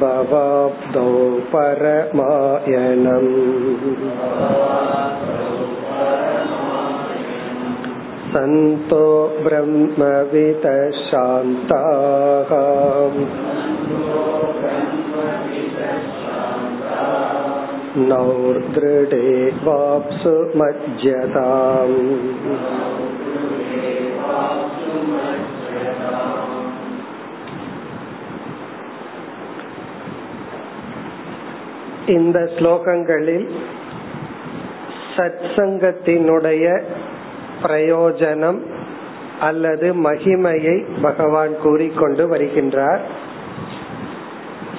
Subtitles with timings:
[0.01, 1.11] भवाब्दौ
[1.53, 3.29] परमायणम्
[8.33, 9.05] सन्तो
[9.45, 10.81] ब्रह्मविदः
[18.03, 19.25] नौर्दृढे
[19.63, 21.99] वाप्सु मज्जताम्
[32.09, 33.47] இந்த ஸ்லோகங்களில்
[35.15, 36.65] சத்சங்கத்தினுடைய
[37.63, 38.59] பிரயோஜனம்
[39.39, 43.01] அல்லது மகிமையை பகவான் கூறிக்கொண்டு வருகின்றார்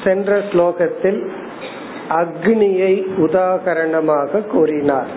[0.04, 1.20] சென்ற ஸ்லோகத்தில்
[2.09, 5.07] அக்னியை உதாகரணமாக கூறினார்.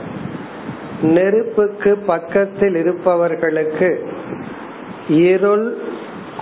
[1.03, 4.09] நெருப்புக்கு பக்கத்தில் இருப்பவர்களுக்கு
[5.09, 5.77] இருள்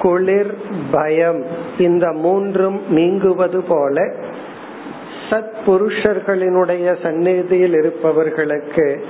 [0.00, 0.54] குளிர்
[0.90, 1.42] பயம்
[1.78, 4.12] இந்த மூன்றும் நீங்குவது போல
[5.30, 9.04] சத் புருஷர்களினுடைய சந்நிதியில் இருப்பவர்களுக்கு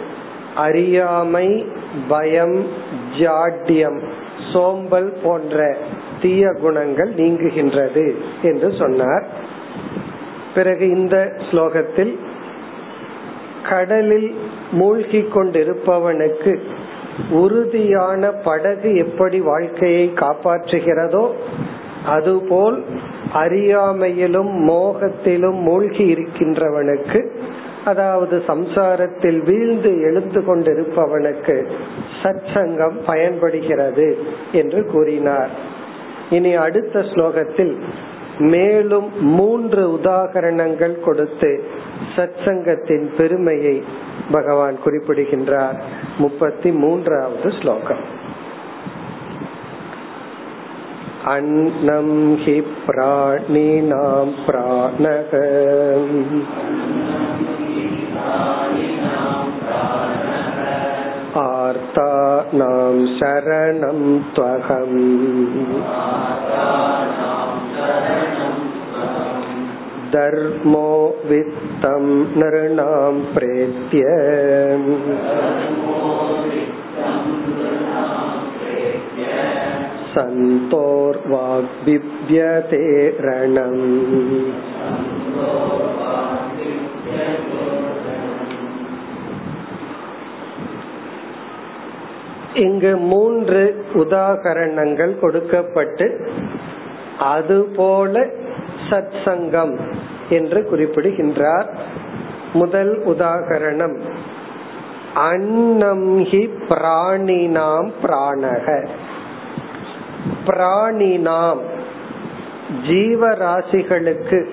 [0.57, 1.67] அறியாமை
[2.09, 2.67] பயம்
[3.19, 4.03] ஜாட்யம்
[4.53, 5.77] சோம்பல் போன்ற
[6.23, 9.44] தீய குணங்கள் நீங்குகின்றது என்று சொன்னார்.
[10.55, 12.19] பிறகு இந்த ஸ்லோகத்தில்
[13.69, 14.35] கடலில்
[14.71, 16.59] மூழ்கி கொண்டிருப்பவனுக்கு
[17.31, 21.27] உறுதியான படகு எப்படி வாழ்க்கையை காப்பாற்றுகிறதோ
[22.07, 22.85] அதுபோல்
[23.35, 27.21] அறியாமையிலும் மோகத்திலும் மூழ்கி இருக்கின்றவனுக்கு
[27.85, 31.57] அதாவது சம்சாரத்தில் வீழ்ந்து எழுந்து கொண்டிருப்பவனுக்கு
[32.23, 34.19] சச்சங்கம் பயன்படுகிறது
[34.53, 35.51] என்று கூறினார்.
[36.31, 37.75] இனி அடுத்த ஸ்லோகத்தில்
[38.46, 41.52] மேலும் மூன்று உதாகரணங்கள் கொடுத்து
[42.16, 43.76] சத்சங்கத்தின் பெருமையை
[44.32, 45.78] பகவான் குறிப்பிடுகின்றார்
[46.18, 48.04] முப்பத்தி மூன்றாவது ஸ்லோகம்
[51.28, 52.08] अन्नं
[52.44, 52.56] हि
[52.86, 55.32] प्राणिनां प्राणः
[61.44, 64.02] आर्तानां शरणं
[64.36, 65.00] त्वहम्
[70.14, 70.92] धर्मो
[71.30, 72.06] वित्तं
[72.40, 74.04] नृणां प्रेत्य
[80.16, 82.84] सन्तोर्वाग्बिभ्यते
[83.26, 83.84] रणम्
[92.55, 96.31] இங்கு மூன்று உதாகரணங்கள் கொடுக்கப்பட்டு
[97.19, 98.27] அதுபோல
[98.91, 99.79] சத் சங்கம்
[100.29, 101.75] என்று குறிப்பிடுகின்றார்.
[102.53, 103.99] முதல் உதாகரணம்
[105.15, 108.87] அன்னம் ஹி பிராணினாம் பிராணக.
[110.47, 111.61] பிராணினாம்
[112.89, 114.49] ஜீவராசிகளுக்கு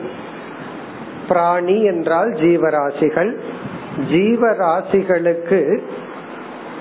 [1.27, 3.37] பிராணி என்றால் ஜீவராசிகள்
[4.11, 5.81] ஜீவராசிகளுக்கு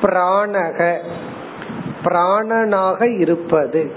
[0.02, 0.96] பிராணக
[2.04, 3.90] பிராணனாக இருப்பது.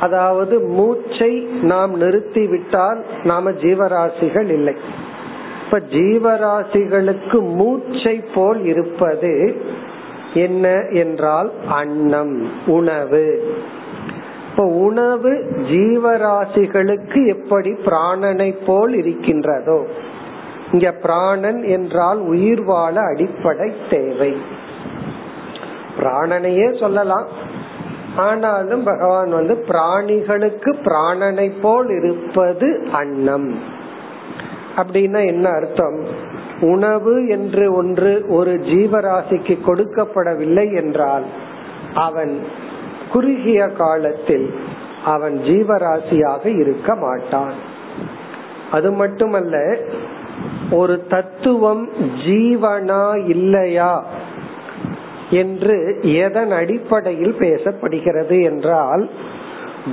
[0.00, 4.74] அதாவது மூச்சை நாம் நிறுத்திவிட்டால் நாம ஜீவராசிகள் இல்லை.
[5.64, 9.32] இப்ப ஜீவராசிகளுக்கு மூச்சை போல் இருப்பது
[10.34, 13.54] என்ன என்றால் அன்னம் உணவு.
[14.50, 15.32] இப்ப உணவு
[15.70, 19.86] ஜீவராசிகளுக்கு எப்படி பிராணனை போல் இருக்கின்றதோ
[20.76, 24.36] இங்க பிராணன் என்றால் உயிர் வாழ அடிப்படை தேவை.
[25.98, 27.26] பிராணனையே சொல்லலாம்.
[28.16, 33.58] ஆனாலும் பகவான் வந்து பிராணிகளுக்கு பிராணனை போல் இருப்பது அன்னம்.
[34.76, 36.06] அப்படின்னா என்ன அர்த்தம்?
[36.60, 41.24] உணவு என்று ஒன்று ஒரு ஜீவராசிக்கு கொடுக்கப்படவில்லை என்றால்
[41.94, 42.46] அவன்
[43.12, 44.54] குறுகிய காலத்தில்
[45.04, 47.54] அவன் ஜீவராசியாக இருக்க மாட்டான்.
[48.70, 49.78] அது மட்டுமல்ல
[50.70, 51.92] ஒரு தத்துவம்
[52.26, 54.04] ஜீவனா இல்லையா
[55.30, 59.10] என்று எதன் அடிப்படையில் பேசப்படுகிறது என்றால்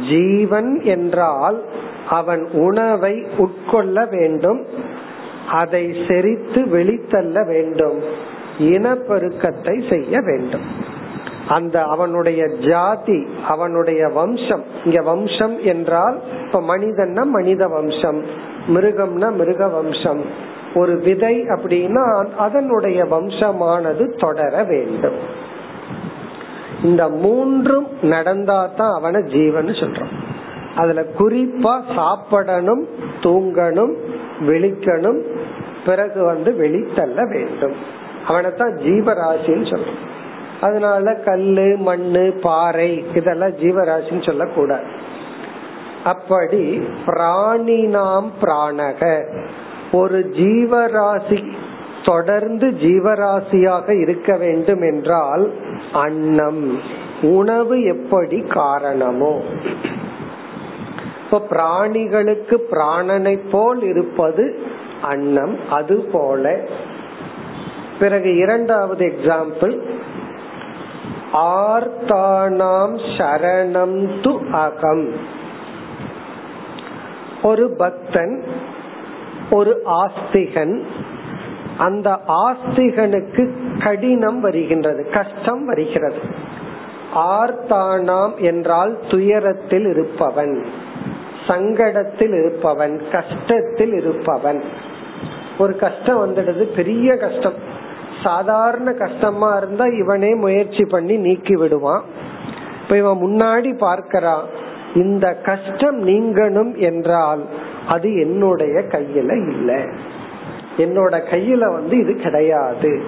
[0.10, 1.62] ஜீவன் என்றால்
[2.10, 4.66] அவன் உணவை உட்கொள்ள வேண்டும்
[5.52, 8.00] அதை செரித்து வெளித்தள்ள வேண்டும்
[8.60, 10.92] இனப்பெருக்கத்தை செய்ய வேண்டும்.
[11.50, 18.24] அந்த அவனுடைய ஜாதி அவனுடைய வம்சம் இங்க வம்சம் என்றால் இப்ப மனிதன்னா மனித வம்சம்
[18.68, 20.22] மிருகம்னா மிருக வம்சம்
[20.76, 22.04] ஒரு விதை அப்படின்னா
[22.38, 25.20] அதனுடைய வம்சமானது தொடர வேண்டும்.
[26.84, 30.14] இந்த மூன்றும் நடந்தா தான் அவனை ஜீவன் சொல்றான்
[30.76, 32.88] அதுல குறிப்பா சாப்பிடணும்
[33.20, 33.94] தூங்கணும்
[34.40, 35.20] விழிக்கணும்
[35.86, 37.76] பிறகு வந்து வெளித்தள்ள வேண்டும்.
[38.28, 40.02] அவனைத்தான் ஜீவராசின்னு சொல்றான்
[40.62, 44.86] அதனால கல்லு மண்ணு பாறை இதெல்லாம் ஜீவராசின்னு சொல்லக்கூடாது.
[46.04, 46.64] அப்படி
[47.06, 49.02] பிராணி நாம் பிராணக.
[49.94, 51.52] ஒரு ஜீவராசி
[52.04, 55.54] தொடர்ந்து ஜீவராசியாக இருக்க வேண்டும் என்றால்
[55.94, 56.80] அன்னம்
[57.22, 59.42] உணவு எப்படி காரணமோ.
[61.24, 64.60] இப்ப பிராணிகளுக்கு பிராணனை போல் இருப்பது
[65.02, 66.60] அன்னம் அது போல.
[68.00, 69.80] பிறகு இரண்டாவது எக்ஸாம்பிள்
[71.34, 75.12] ஆர்த்தானாம் சரணம் து அகம்.
[77.44, 78.44] ஒரு பக்தன்
[79.52, 80.82] ஒரு ஆஸ்திகன்
[81.78, 83.50] அந்த ஆஸ்திகனுக்கு
[83.84, 86.18] கடினம் வருகின்றது கஷ்டம் வருகிறது.
[87.16, 90.66] ஆர்த்தானாம் என்றால் துயரத்தில் இருப்பவன்
[91.48, 94.64] சங்கடத்தில் இருப்பவன் கஷ்டத்தில் இருப்பவன்.
[95.58, 97.54] ஒரு கஷ்டம் வந்துடுது பெரிய கஷ்டம்.
[98.24, 102.04] சாதாரண கஷ்டமா இருந்தா இவனே முயற்சி பண்ணி நீக்கி விடுவான்.
[102.84, 104.44] இப்ப இவன் முன்னாடி பார்க்கறான்
[104.96, 107.46] இந்த கஷ்டம் நீங்கணும் என்றால்
[107.88, 109.82] அது என்னுடைய கையில இல்லை.
[110.78, 113.02] என்னோட கையில வந்து இது கிடையாது.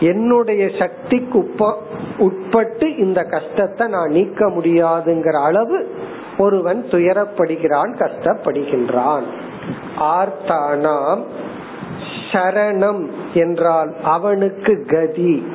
[0.00, 1.54] என்னுடைய சக்திக்கு
[2.18, 5.94] உட்பட்டு இந்த கஷ்டத்தை நான் நீக்க முடியாதுங்கிற அளவு
[6.38, 9.22] ஒருவன் துயரப்படுகிறான் கஷ்டப்படுகின்றான்.
[9.98, 11.22] ஆர்த்தானாம்
[12.32, 15.46] சரணம் என்றால் அவனுக்கு கதி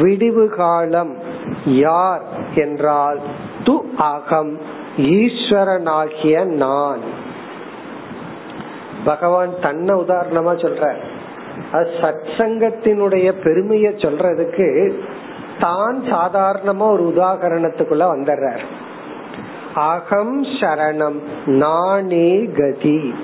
[0.00, 1.16] விடிவு காலம்
[1.64, 2.22] யார்
[2.54, 3.20] என்றால்
[3.64, 4.58] து அகம்
[4.96, 7.19] ஈஸ்வரனாகிய நான்.
[9.04, 10.94] பகவான் தன்னை உதாரணமா சொல்ற
[11.72, 14.92] சத் சத்சங்கத்தினுடைய பெருமைய சொல்றதுக்கு
[15.60, 18.60] தான் சாதாரணமா ஒரு உதாகரணத்துக்குள்ள வந்துடுறார்
[19.74, 23.14] அகம் சரணம் நானே கதி.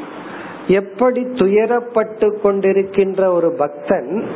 [0.67, 4.31] எப்படி துயரப்பட்டு கொண்டிருக்கின்ற ஒரு பக்தன்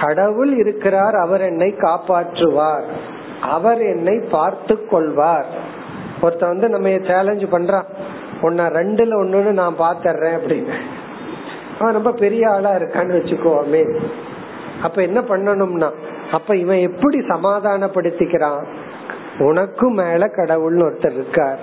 [0.00, 2.84] கடவுள் இருக்கிறார் அவர் என்னை காப்பாற்றுவார்
[3.40, 5.46] அவர் என்னை பார்த்து கொள்வார்.
[6.22, 7.88] ஒருத்த வந்து நம்ம சேலஞ்ச் பண்றான்.
[8.40, 10.72] உன்ன ரெண்டுல ஒண்ணுன்னு நான் பாத்துறேன் அப்படின்னு.
[11.78, 14.00] அவன் ரொம்ப பெரிய ஆளா இருக்கான்னு வச்சுக்கோமே
[14.82, 15.90] அப்ப என்ன பண்ணணும்னா
[16.32, 18.64] அப்ப இவன் எப்படி சமாதானப்படுத்திக்கிறான்?
[19.38, 21.58] உனக்கும் மேல கடவுள்னு ஒருத்தர் இருக்கார்.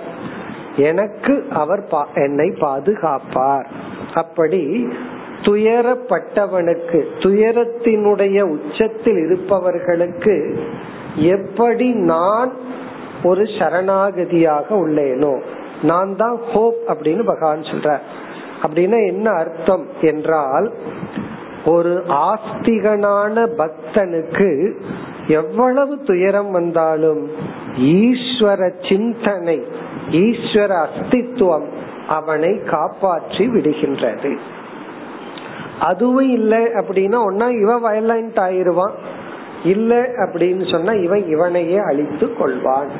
[0.76, 3.66] எனக்கு அவர் என்னை பாதுகாப்பார்.
[4.14, 4.88] அப்படி
[5.42, 10.62] துயரப்பட்டவனுக்கு துயரத்தினுடைய உச்சத்தில் இருப்பவர்களுக்கு
[11.14, 12.52] எப்படி நான்
[13.22, 15.40] ஒரு சரணாகதியாக உள்ளேனோ
[15.84, 17.90] நான் தான் ஹோப் அப்படின்னு பகவான் சொல்ற
[18.62, 20.68] அப்படின்னா என்ன அர்த்தம் என்றால்
[21.64, 21.92] ஒரு
[22.28, 24.48] ஆஸ்திகனான பக்தனுக்கு
[25.28, 27.22] எவ்வளவு துயரம் வந்தாலும்
[27.98, 29.58] ஈஸ்வர சிந்தனை
[30.10, 31.68] ஈஸ்வர அஸ்தித்துவம்
[32.08, 34.32] அவனை காப்பாற்றி விடுகின்றது.
[35.80, 38.96] அதுவும் இல்லை அப்படின்னா ஒன்னா இவன் வயலண்ட் ஆயிருவான்.
[39.64, 42.90] இல்ல அப்படின்னு சொன்னா இவன் இவனையே அழித்து கொள்வான்.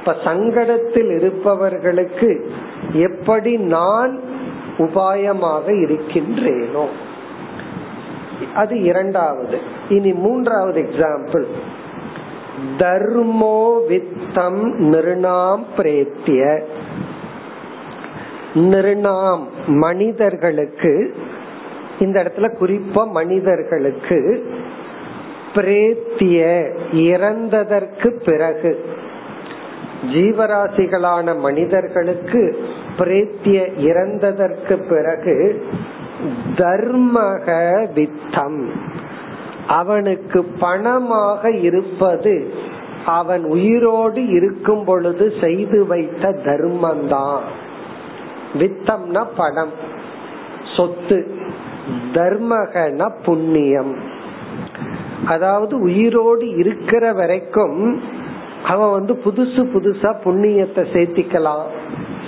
[0.00, 2.50] இப்ப சங்கடத்தில் இருப்பவர்களுக்கு
[2.92, 4.20] எப்படி நான்
[4.78, 6.84] உபாயமாக இருக்கின்றேனோ.
[8.54, 9.58] அது இரண்டாவது.
[9.88, 11.44] இனி மூன்றாவது எக்ஸாம்பிள்
[12.78, 16.62] தர்மோ வித்தம் நிருணாம் பிரேத்திய.
[18.54, 21.14] நிருணாம் மனிதர்களுக்கு
[21.98, 24.46] இந்த இடத்துல குறிப்பா மனிதர்களுக்கு
[25.54, 28.84] பிரேத்திய இறந்ததற்கு பிறகு
[30.04, 32.58] ஜீவராசிகளான மனிதர்களுக்கு
[32.98, 35.64] பிரேத்திய இறந்ததற்கு பிறகு
[36.56, 37.46] தர்மக
[37.94, 38.66] வித்தம்.
[39.68, 42.52] அவனுக்கு பணமாக இருப்பது
[43.06, 47.40] அவன் உயிரோடு இருக்கும் பொழுது செய்து வைத்த தர்மம்தான்.
[48.54, 49.70] வித்தம்னா பணம்
[50.76, 51.34] சொத்து
[52.12, 53.96] தர்மகன புண்ணியம்.
[55.24, 58.02] அதாவது உயிரோடு இருக்கிற வரைக்கும்
[58.64, 61.62] அவன் வந்து புதுசு புதுசா புண்ணியத்தை சேர்த்திக்கலாம்.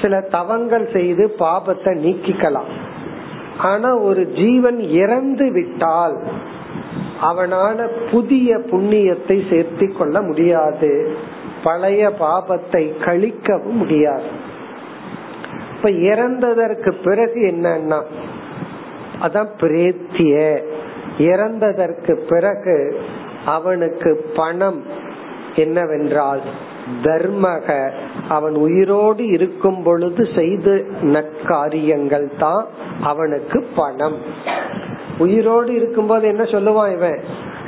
[0.03, 2.71] சில தவங்கள் செய்து பாபத்தை நீக்கிக்கலாம்.
[3.59, 6.21] ஆனா ஒரு ஜீவன் இறந்து விட்டால்
[7.23, 11.15] அவனால புதிய புண்ணியத்தை சேர்த்தி கொள்ள முடியாது.
[11.65, 14.51] பழைய பாபத்தை கழிக்கவும் முடியாது.
[15.77, 18.03] இப்ப இறந்ததற்கு பிறகு என்னன்னா
[19.23, 20.59] அதான் பிரேத்திய.
[21.19, 23.01] இறந்ததற்கு பிறகு
[23.45, 25.11] அவனுக்கு பணம்
[25.57, 26.41] என்னவென்றால்
[27.03, 27.91] தர்மக
[28.29, 30.71] அவன் உயிரோடு இருக்கும் பொழுது செய்த
[31.03, 32.67] நற்காரியங்கள் தான்
[33.03, 34.17] அவனுக்கு பணம்.
[35.19, 37.21] உயிரோடு இருக்கும்போது என்ன சொல்லுவான் இவன்?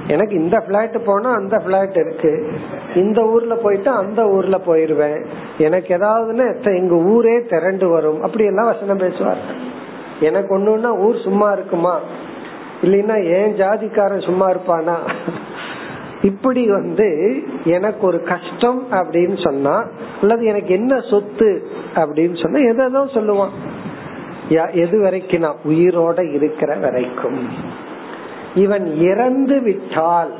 [0.06, 2.52] எனக்கு இந்த பிளாட் போனா அந்த பிளாட் இருக்கு.
[2.94, 5.24] இந்த ஊர்ல போயிட்டு அந்த ஊர்ல போயிருவேன்.
[5.58, 8.22] எனக்கு ஏதாவதுன்னா எங்க ஊரே திரண்டு வரும்.
[8.22, 9.38] அப்படி எல்லாம் வசனம் பேசுவார்.
[10.20, 11.98] எனக்கு ஒண்ணுன்னா ஊர் சும்மா இருக்குமா?
[12.82, 14.94] இல்லைன்னா ஏன் ஜாதிக்காரன் சும்மா இருப்பானா?
[16.24, 19.86] இப்படி வந்து எனக்கு ஒரு கஷ்டம் அப்படின்னு சொன்னா
[20.20, 24.72] அல்லது எனக்கு என்ன சொத்து அப்படின்னு சொன்னா எதோ சொல்லுவான்.
[24.72, 27.48] எது வரைக்கும் நான் உயிரோட இருக்கிற வரைக்கும்.
[28.54, 30.32] இவன் இறந்து விட்டால்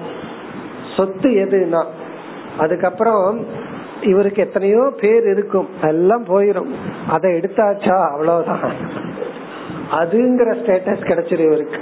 [0.97, 1.85] சொத்து எதுனா?
[2.59, 3.47] அதுக்கப்புறம்
[4.03, 5.69] இவருக்கு எத்தனையோ பேர் இருக்கும்.
[5.83, 6.73] எல்லாம் போயிரும்.
[7.09, 8.11] அதை எடுத்தாச்சா?
[8.11, 8.61] அவ்வளவுதான்.
[9.93, 11.81] அதுங்கிற ஸ்டேட்டஸ் கிடைச்சிரு இவருக்கு.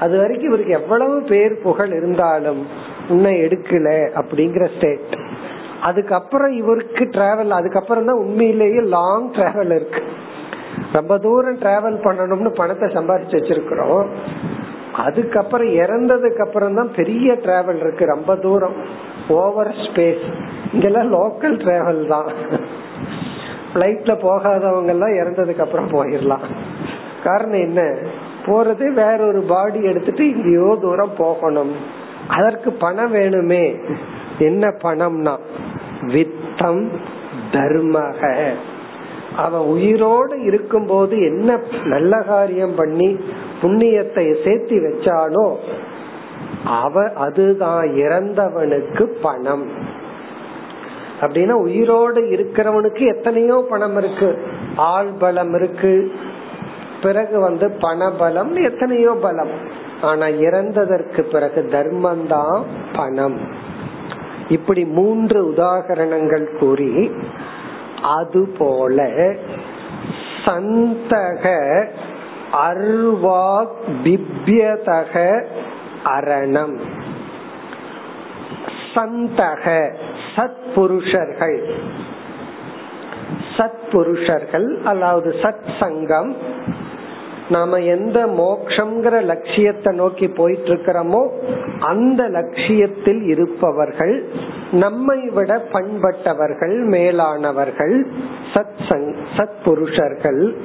[0.00, 2.66] அது வரைக்கும் இவருக்கு எவ்வளவு பேர் புகழ் இருந்தாலும்
[3.08, 3.88] இன்னும் எடுக்கல
[4.20, 5.14] அப்படிங்கிற ஸ்டேட்
[5.80, 10.00] அதுக்கப்புறம் இவருக்கு டிராவல் அதுக்கப்புறம் தான் உண்மையிலேயே லாங் டிராவல் இருக்கு.
[10.92, 14.06] ரொம்ப தூரம் டிராவல் பண்ணணும்னு பணத்தை சம்பாதிச்சு வச்சிருக்கிறோம்.
[14.92, 18.76] அதுக்கப்புறம் இறந்ததுக்கு அப்புறம் தான் பெரிய டிராவல் இருக்கு ரொம்ப தூரம்.
[19.28, 20.24] ஓவர் ஸ்பேஸ்
[20.72, 22.30] இங்கெல்லாம் லோக்கல் டிராவல் தான்.
[23.74, 26.46] பிளைட்ல போகாதவங்க எல்லாம் இறந்ததுக்கு அப்புறம் போயிடலாம்
[27.24, 27.80] காரணம் என்ன?
[28.46, 31.72] போறது வேற ஒரு பாடி எடுத்துட்டு இங்கேயோ தூரம் போகணும்.
[32.28, 33.78] அதற்கு பணம் வேணுமே.
[34.38, 35.36] என்ன பணம்னா?
[36.00, 36.88] வித்தம்
[37.52, 38.48] தர்மக.
[39.36, 43.18] அவன் உயிரோடு இருக்கும்போது என்ன நல்ல காரியம் பண்ணி
[43.62, 45.56] புண்ணியத்தை சேர்த்தி வச்சானோ
[46.64, 49.68] அவ அதுதான் இறந்தவனுக்கு பணம்.
[51.20, 54.42] அப்படின்னா உயிரோடு இருக்கிறவனுக்கு எத்தனையோ பணம் இருக்கு.
[54.76, 56.12] ஆள் பலம் இருக்கு.
[57.02, 59.86] பிறகு வந்து பண பலம் எத்தனையோ பலம்.
[60.02, 63.40] ஆனா இறந்ததற்கு பிறகு தர்மம் தான் பணம்.
[64.48, 67.10] இப்படி மூன்று உதாகரணங்கள் கூறி
[68.02, 69.06] அதுபோல
[70.44, 71.86] சந்தக
[72.52, 75.44] அர்வாக் பிப்யதக
[76.04, 76.78] அரணம்.
[78.94, 79.94] சந்தக
[80.36, 81.70] சத்புருஷர்கள்.
[83.56, 86.36] சத்புருஷர்கள் அதாவது சத் சங்கம்
[87.50, 91.22] நாம எந்த மோக்ஷங்கிற லட்சியத்தை நோக்கி போயிட்டு இருக்கிறோமோ
[91.80, 94.24] அந்த லட்சியத்தில் இருப்பவர்கள்
[94.72, 98.06] நம்மை விட பண்பட்டவர்கள் மேலானவர்கள்
[98.54, 100.56] சத் சங் சத் புருஷர்கள்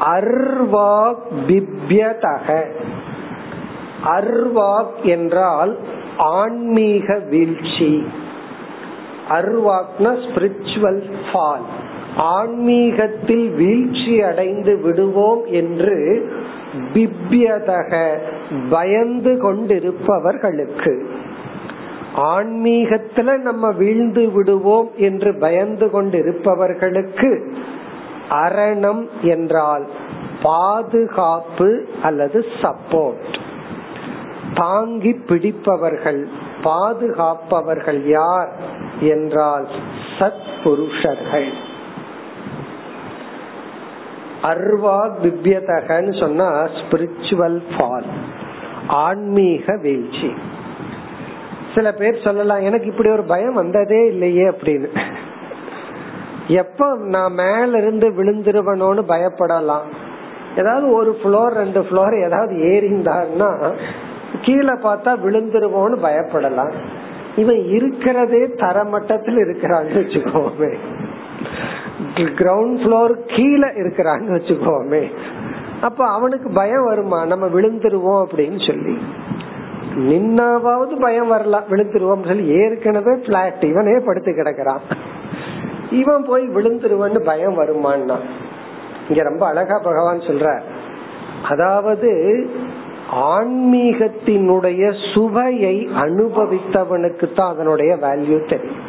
[0.00, 2.48] அர்வாக் பிப்யதக.
[4.06, 5.76] அர்வாக் என்றால்
[6.16, 8.06] ஆன்மீக வீழ்ச்சி.
[9.30, 11.66] அர்வாக்னா ஸ்பிரிச்சுவல் ஃபால்
[12.16, 16.30] ஆன்மீகத்தில் வீழ்ச்சி அடைந்து விடுவோம் என்று
[16.94, 18.18] பிப்யதக
[18.70, 21.04] பயந்து கொண்டிருப்பவர்களுக்கு.
[22.16, 27.52] ஆன்மீகத்துல நம்ம வீழ்ந்து விடுவோம் என்று பயந்து கொண்டிருப்பவர்களுக்கு
[28.30, 29.86] அரணம் என்றால்
[30.42, 33.38] பாதுகாப்பு அல்லது சப்போர்ட்
[34.54, 36.28] தாங்கி பிடிப்பவர்கள்
[36.64, 38.48] பாதுகாப்பவர்கள் யார்
[39.00, 39.66] என்றால்
[40.18, 41.65] சத்புருஷர்கள்.
[44.42, 48.04] அர்வா திவ்யதகன்னு சொன்னா ஸ்பிரிச்சுவல் ஃபால்
[48.86, 50.34] ஆன்மீக வீழ்ச்சி.
[51.74, 54.88] சில பேர் சொல்லலாம் எனக்கு இப்படி ஒரு பயம் வந்ததே இல்லையே அப்படின்னு.
[56.48, 59.86] எப்ப நான் மேல இருந்து விழுந்துருவனோன்னு பயப்படலாம்.
[60.56, 63.74] ஏதாவது ஒரு ஃப்ளோர் ரெண்டு ஃப்ளோர் ஏதாவது ஏறிந்தான்னா
[64.42, 66.72] கீழே பார்த்தா விழுந்துருவோம்னு பயப்படலாம்.
[67.36, 70.76] இவன் இருக்கிறதே தரமட்டத்தில் இருக்கிறான்னு வச்சுக்கோமே.
[72.14, 75.10] கிரவுண்ட் ஃப்ளோர் கீழே இருக்கிறான்னு வச்சுக்கோமே.
[75.80, 77.24] அப்ப அவனுக்கு பயம் வருமா?
[77.24, 78.98] நம்ம விழுந்துருவோம் அப்படின்னு சொல்லி.
[79.96, 84.80] நின்னாவது பயம் வரலாம் விழுந்துருவோம் சொல்லி ஏற்கனவே பிளாட் இவனே படுத்து கிடக்குறான்.
[85.90, 88.16] இவன் போய் விழுந்துருவன்னு பயம் வருமானா
[89.08, 90.60] இங்க ரொம்ப அழகா பகவான் சொல்ற
[91.48, 92.50] அதாவது
[93.14, 98.85] ஆன்மீகத்தினுடைய சுவையை அனுபவித்தவனுக்கு தான் அதனுடைய வேல்யூ தெரியும்.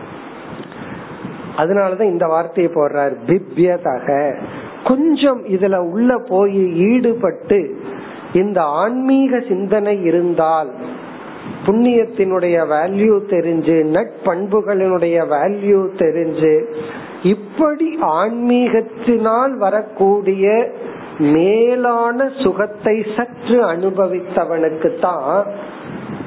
[1.58, 4.36] அதனாலதான் இந்த வார்த்தையை போடுறார் பிப்யதக.
[4.84, 7.76] கொஞ்சம் இதுல உள்ள போய் ஈடுபட்டு
[8.34, 10.72] இந்த ஆன்மீக சிந்தனை இருந்தால்
[11.66, 16.66] புண்ணியத்தினுடைய வேல்யூ தெரிஞ்சு நட்பண்புகளினுடைய வேல்யூ தெரிஞ்சு
[17.24, 20.72] இப்படி ஆன்மீகத்தினால் வரக்கூடிய
[21.20, 25.46] மேலான சுகத்தை சற்று அனுபவித்தவனுக்கு தான்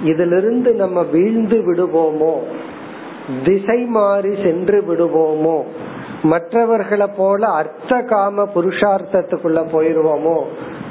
[0.04, 2.34] இதிலிருந்து நம்ம வீழ்ந்து விடுவோமோ?
[3.44, 5.62] திசை மாறி சென்று விடுவோமோ?
[6.22, 10.42] மற்றவர்களை போல அர்த்த காம புருஷார்த்தத்துக்குள்ள போயிருவோமோ?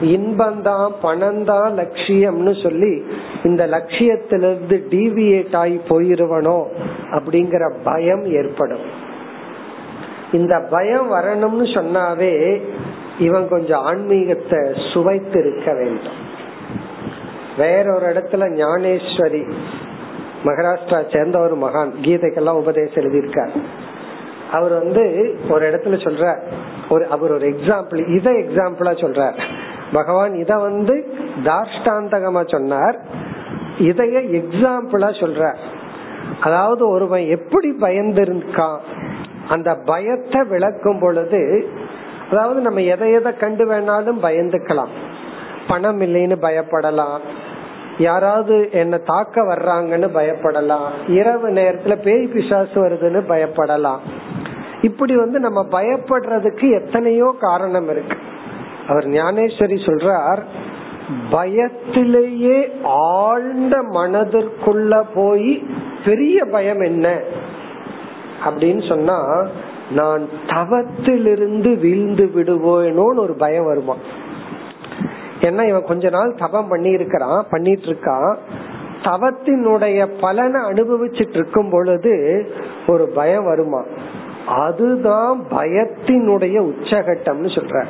[0.04, 3.06] இன்பந்தான் பணம் தான் லட்சியம்னு சொல்லி
[3.44, 6.64] இந்த லட்சியத்திலிருந்து டிவியேட் ஆகி போயிருவனோ?
[7.12, 9.08] அப்படிங்கிற பயம் ஏற்படும்.
[10.32, 12.62] இந்த பயம் வரணும்னு சொன்னாவே
[13.20, 16.28] இவன் கொஞ்சம் ஆன்மீகத்தை சுவைத்து இருக்க வேண்டும்.
[17.58, 19.52] வேறொரு இடத்துல ஞானேஸ்வரி
[20.46, 23.54] மகாராஷ்டிரா சேர்ந்த ஒரு மகான் கீதைக்கெல்லாம் உபதேசம் எழுதியிருக்கார்.
[24.52, 25.04] அவர் வந்து
[25.50, 26.26] ஒரு இடத்துல சொல்ற
[26.90, 29.38] ஒரு அவர் ஒரு எக்ஸாம்பிள் இத எக்ஸாம்பிளா சொல்றார்.
[29.94, 30.96] பகவான் இத வந்து
[31.44, 32.98] தாஷ்டாந்தகமா சொன்னார்
[33.80, 35.44] இதைய எக்ஸாம்பிளா சொல்ற
[36.40, 38.80] அதாவது ஒருவன் எப்படி பயந்திருக்கான்
[39.48, 41.42] அந்த பயத்தை விளக்கும் பொழுது
[42.32, 44.92] அதாவது நம்ம எதை எதை கண்டு வேணாலும் பயந்துக்கலாம்.
[45.68, 47.22] பணம் இல்லைன்னு பயப்படலாம்
[48.00, 50.88] யாராவது என்ன தாக்க வர்றாங்கன்னு பயப்படலாம்.
[51.08, 53.98] இரவு நேரத்துல பேய் பிசாசு வருதுன்னு பயப்படலாம்.
[54.82, 58.18] இப்படி வந்து நம்ம பயப்படுறதுக்கு எத்தனையோ காரணம் இருக்கு.
[58.88, 60.44] அவர் ஞானேஸ்வரி சொல்றார்
[61.32, 65.68] பயத்திலேயே ஆழ்ந்த மனதிற்குள்ள போய்
[66.06, 67.20] பெரிய பயம் என்ன?
[68.46, 69.48] அப்படின்னு சொன்னா
[69.92, 73.96] நான் தவத்திலிருந்து வீழ்ந்து விடுவோனோன்னு ஒரு பயம் வருமா?
[75.42, 78.36] ஏன்னா இவன் கொஞ்ச நாள் தவம் பண்ணி இருக்கிறான் பண்ணிட்டு இருக்கான்
[79.04, 82.46] தவத்தினுடைய பலனை அனுபவிச்சுட்டு இருக்கும் பொழுது
[82.88, 83.84] ஒரு பயம் வருமா?
[84.48, 87.86] அதுதான் பயத்தினுடைய உச்சகட்டம்னு சொல்ற.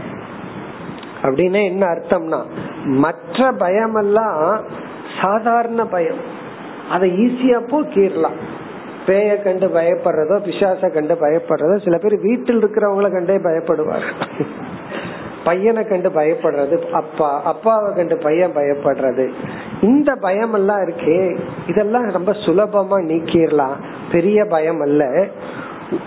[1.21, 2.39] அப்படின்னா என்ன அர்த்தம்னா
[2.83, 4.63] மற்ற பயமெல்லாம்
[5.21, 6.21] சாதாரண பயம்.
[6.91, 8.39] அதை ஈஸியா போக்கிடலாம்.
[9.05, 14.07] பேய கண்டு பயப்படுறதோ பிசாச கண்டு பயப்படுறதோ சில பேர் வீட்டில் இருக்கிறவங்கள கண்டே பயப்படுவார்
[15.43, 19.29] பையனை கண்டு பயப்படுறது அப்பா அப்பாவை கண்டு பையன் பயப்படுறது.
[19.81, 23.75] இந்த பயம் எல்லாம் இருக்கே இதெல்லாம் ரொம்ப சுலபமா நீக்கிடலாம்.
[24.11, 25.27] பெரிய பயம் அல்ல.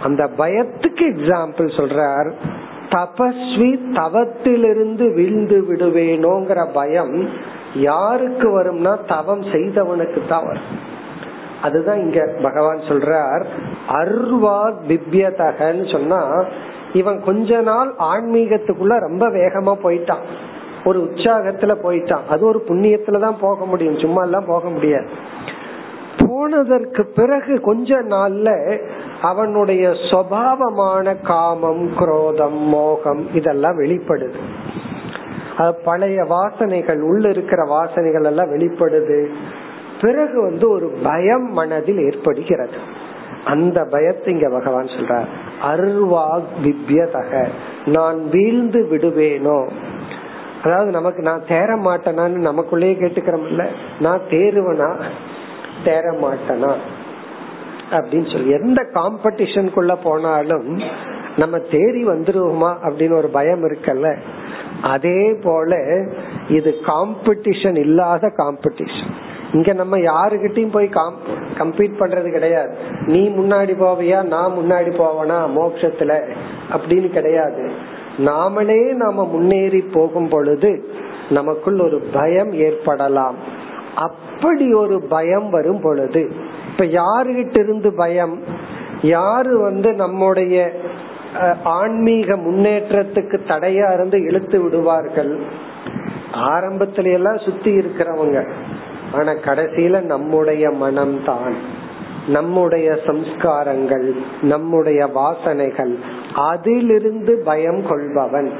[0.03, 2.33] அந்த பயத்துக்கு எக்ஸாம்பிள் சொல்றார்.
[2.89, 7.29] தபஸ்வி தவத்திலிருந்து வீழ்ந்து விடுவேனோங்கிற பயம்
[7.75, 10.91] யாருக்கு வரும்னா தவம் செய்தவனுக்கு தான் வரும்.
[11.62, 13.45] அதுதான் இங்க பகவான் சொல்றார்.
[13.89, 16.45] அர்வா திவ்யதகன்னு சொன்னா
[16.93, 20.23] இவன் கொஞ்ச நாள் ஆன்மீகத்துக்குள்ள ரொம்ப வேகமா போயிட்டான்.
[20.85, 22.26] ஒரு உற்சாகத்துல போயிட்டான்.
[22.28, 23.99] அது ஒரு புண்ணியத்துலதான் போக முடியும்.
[23.99, 25.07] சும்மா எல்லாம் போக முடியாது.
[26.19, 28.78] போனதற்கு பிறகு கொஞ்ச நாள்ல
[29.23, 34.35] அவனுடைய சுவாவமான காமம் குரோதம் மோகம் இதெல்லாம் வெளிப்படுது.
[35.85, 39.28] பழைய வாசனைகள் உள்ள இருக்கிற வாசனைகள் எல்லாம் வெளிப்படுது.
[40.00, 42.76] பிறகு வந்து ஒரு பயம் மனதில் ஏற்படுகிறது.
[43.45, 45.26] அந்த பயத்தை இங்க பகவான் சொல்றார்.
[45.63, 47.49] அருவா திவ்யதக
[47.87, 49.71] நான் வீழ்ந்து விடுவேனோ?
[50.63, 53.67] அதாவது நமக்கு நான் தேர மாட்டேனான்னு நமக்குள்ளேயே கேட்டுக்கிறோம்ல
[54.00, 54.95] நான் தேருவனா
[55.85, 56.75] தேர மாட்டேனா?
[57.91, 60.83] அப்படின்னு சொல்லி எந்த காம்படிஷனுக்குள்ள போனாலும்
[61.37, 64.17] நம்ம தேறி வந்துருவோமா அப்படின்னு ஒரு பயம் இருக்கல்ல?
[64.83, 65.76] அதே போல
[66.49, 69.22] இது காம்படிஷன் இல்லாத காம்படிஷன்
[69.52, 70.91] இங்க நம்ம யாருகிட்டயும் போய்
[71.58, 72.75] கம்பீட் பண்றது கிடையாது.
[73.06, 76.12] நீ முன்னாடி போவியா நான் முன்னாடி போவனா மோட்சத்துல?
[76.73, 77.71] அப்படின்னு கிடையாது.
[78.19, 80.71] நாமளே நாம முன்னேறி போகும் பொழுது
[81.30, 83.36] நமக்குள் ஒரு பயம் ஏற்படலாம்.
[83.97, 86.23] அப்படி ஒரு பயம் வரும் பொழுது
[86.71, 88.34] இப்ப யாருகிட்ட இருந்து பயம்?
[89.02, 90.73] யாரு வந்து நம்முடைய
[91.65, 95.32] ஆன்மீக முன்னேற்றத்துக்கு தடையா இருந்து இழுத்து விடுவார்கள்?
[96.50, 98.38] ஆரம்பத்தில எல்லாம் சுத்தி இருக்கிறவங்க.
[99.13, 101.55] ஆனா கடைசியில நம்முடைய மனம்தான்.
[102.29, 105.95] நம்முடைய சம்ஸ்காரங்கள் நம்முடைய வாசனைகள்
[106.35, 108.53] அதிலிருந்து பயம் கொள்பவன்.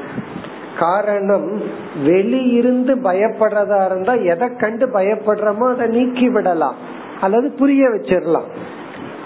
[0.79, 1.61] காரணம்
[2.05, 6.75] வெளியிருந்து பயப்படுறதா இருந்தா எதை கண்டு பயப்படுறோமோ அதை நீக்கி விடலாம்.
[7.21, 8.49] அல்லது புரிய வச்சிடலாம்.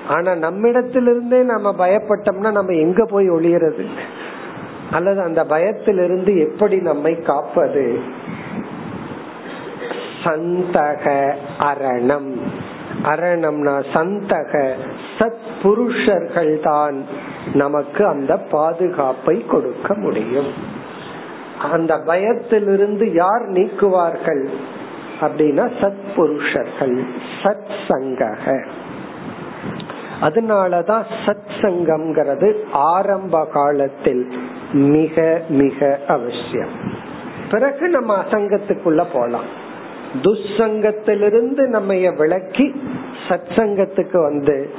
[0.08, 3.86] ஆனா நம்மிடத்திலிருந்தே நம்ம பயப்பட்டோம்னா நம்ம எங்க போய் ஒளியறது?
[4.92, 8.00] அல்லது அந்த பயத்திலிருந்து எப்படி நம்மை காப்பது?
[10.28, 12.42] சந்தக அரணம்.
[13.04, 14.74] அரணம்னா சந்தக
[15.18, 17.06] சத் புருஷர்கள் தான்
[17.54, 20.54] நமக்கு அந்த பாதுகாப்பை கொடுக்க முடியும்.
[21.72, 24.48] அந்த பயத்திலிருந்து யார் நீக்குவார்கள்?
[25.22, 27.04] அப்படின்னா சத் புருஷர்கள்
[27.44, 28.68] சத் சங்கக
[30.22, 34.40] அதனாலதான் சத் சங்கம்ங்கிறது ஆரம்ப காலத்தில்
[34.74, 36.70] மிக மிக அவசியம்.
[37.52, 39.66] பிறகு நம்ம அசங்கத்துக்குள்ள போலாம்.
[40.14, 42.82] துசங்கத்திலிருந்து நம்ம விளக்கி
[43.28, 44.70] சத் சங்கத்துக்கு வந்து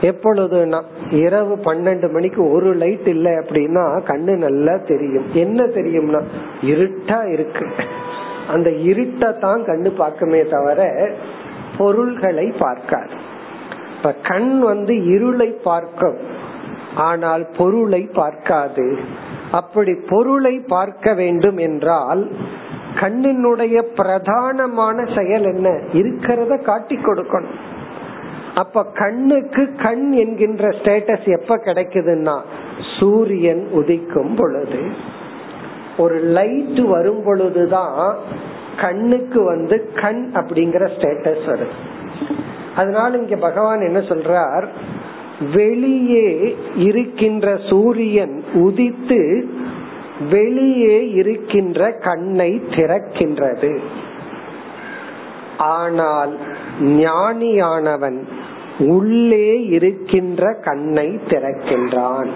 [0.00, 0.80] எப்பொழுதுனா
[1.10, 5.28] இரவு பன்னெண்டு மணிக்கு ஒரு லைட் இல்லை அப்படின்னா கண்ணு நல்லா தெரியும்.
[5.34, 6.20] என்ன தெரியும்னா
[6.72, 7.66] இருட்டா இருக்கு.
[8.54, 10.80] அந்த இருட்டை தான் கண்ணு பார்க்குமே தவிர
[11.78, 13.14] பொருள்களை பார்க்காது.
[13.96, 16.18] இப்ப கண் வந்து இருளை பார்க்கும்.
[16.94, 18.86] ஆனால் பொருளை பார்க்காது.
[19.50, 22.22] அப்படி பொருளை பார்க்க வேண்டும் என்றால்
[23.00, 25.68] கண்ணினுடைய பிரதானமான செயல் என்ன?
[25.92, 27.56] இருக்கிறத காட்டி கொடுக்கணும்.
[28.54, 32.40] அப்ப கண்ணுக்கு கண் என்கின்ற ஸ்டேட்டஸ் எப்ப கிடைக்குதுன்னா
[33.00, 34.80] சூரியன் உதிக்கும் பொழுது.
[35.98, 38.16] ஒரு லைட் வரும் பொழுதுதான்
[38.80, 41.74] கண்ணுக்கு வந்து கண் அப்படிங்கிற ஸ்டேட்டஸ் வருது.
[42.76, 44.64] அதனால இங்க பகவான் என்ன சொல்றார்?
[45.54, 49.48] வெளியே இருக்கின்ற சூரியன் உதித்து
[50.30, 53.78] வெளியே இருக்கின்ற கண்ணை திறக்கின்றது.
[55.58, 56.38] ஆனால்
[56.80, 58.18] ஞானியானவன்
[58.78, 62.28] உள்ளே இருக்கின்ற கண்ணை திறக்கின்றான்.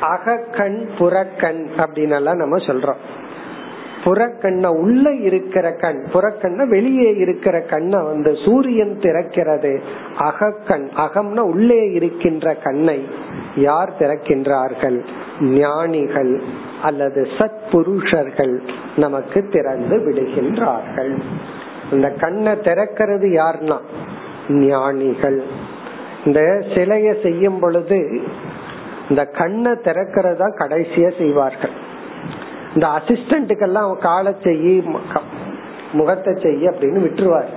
[0.00, 3.00] அகக்கண் புறக்கண் அப்படின்னு நம்ம சொல்றோம்.
[4.04, 9.80] புறக்கண்ண உள்ள இருக்கிற கண் புறக்கண்ண வெளியே இருக்கிற கண்ணை வந்து சூரியன் திறக்கிறது.
[10.18, 13.06] அகக்கண் அகம்னா உள்ளே இருக்கின்ற கண்ணை
[13.56, 15.04] யார் திறக்கின்றார்கள்?
[15.40, 16.42] ஞானிகள்.
[16.82, 18.62] அல்லது சத் புருஷர்கள்
[18.96, 21.20] நமக்கு திறந்து விடுகின்றார்கள்.
[21.92, 23.78] இந்த கண்ணை திறக்கிறது யார்னா?
[24.48, 25.42] ஞானிகள்.
[26.24, 26.40] இந்த
[26.74, 28.20] சிலைய செய்யும் பொழுது
[29.08, 31.70] இந்த கண்ணை திறக்கிறதா கடைசியா செய்வார்கள்.
[32.74, 34.82] இந்த அசிஸ்டன்ட்டுக்கெல்லாம் காலை செய்ய
[35.92, 37.52] முகத்தை செய்ய அப்படின்னு விட்டுருவார்.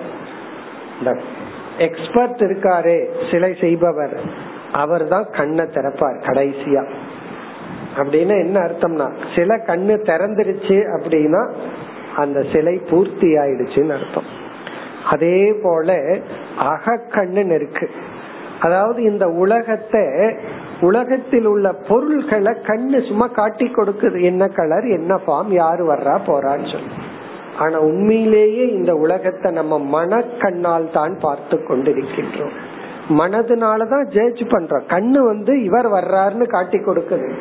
[1.00, 1.20] இந்த
[1.78, 4.20] எக்ஸ்பர்ட் இருக்காரே சிலை செய்பவர்
[4.72, 6.84] அவர் தான் கண்ணை திறப்பார் கடைசியா.
[7.98, 11.42] அப்படின்னா என்ன அர்த்தம்னா சில கண்ணு திறந்துருச்சு அப்படின்னா
[12.16, 14.30] அந்த சிலை பூர்த்தி ஆயிடுச்சுன்னு அர்த்தம்.
[15.10, 15.94] அதே போல
[16.60, 17.90] அகக்கண்ணுன்னு இருக்கு.
[18.60, 20.04] அதாவது இந்த உலகத்தை
[20.82, 24.22] உலகத்தில் உள்ள பொருள்களை கண்ணு சும்மா காட்டி கொடுக்குது.
[24.22, 26.92] என்ன கலர் என்ன ஃபார்ம் யாரு வர்றா போறான்னு சொல்லி.
[27.60, 32.56] ஆனா உண்மையிலேயே இந்த உலகத்தை நம்ம மனக்கண்ணால் தான் பார்த்து கொண்டிருக்கின்றோம்.
[33.10, 34.82] மனதுனாலதான் ஜட்ஜ் பண்றோம்.
[34.88, 37.34] கண்ணு வந்து இவர் வர்றாருன்னு காட்டி கொடுக்குது.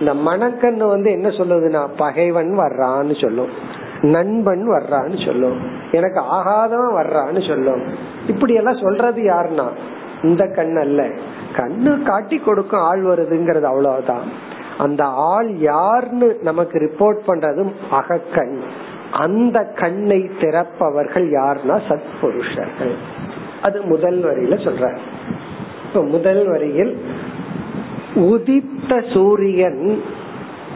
[0.00, 3.80] இந்த மனக்கண்ணு வந்து என்ன சொல்லுதுன்னா பகைவன் வர்றான்னு சொல்லும்.
[4.00, 5.58] நண்பன் வர்றான்னு சொல்லும்.
[5.92, 7.84] எனக்கு ஆகாதவன் வர்றான்னு சொல்லும்.
[8.26, 9.66] இப்படி எல்லாம் சொல்றது யாருன்னா?
[10.22, 11.08] இந்த கண் அல்ல.
[11.56, 14.50] கண்ணு காட்டி கொடுக்கும் ஆள் வருதுங்கிறது அவ்வளவுதான்.
[14.78, 18.58] அந்த ஆள் யாருன்னு நமக்கு ரிப்போர்ட் பண்றதும் அகக்கண்.
[19.12, 22.94] அந்த கண்ணை திறப்பவர்கள் யாருன்னா சத்புருஷர்கள்.
[23.62, 24.96] அது முதல் வரியில சொல்ற.
[25.86, 26.92] இப்ப முதல் வரியில்
[28.14, 30.02] உதித்த சூரியன்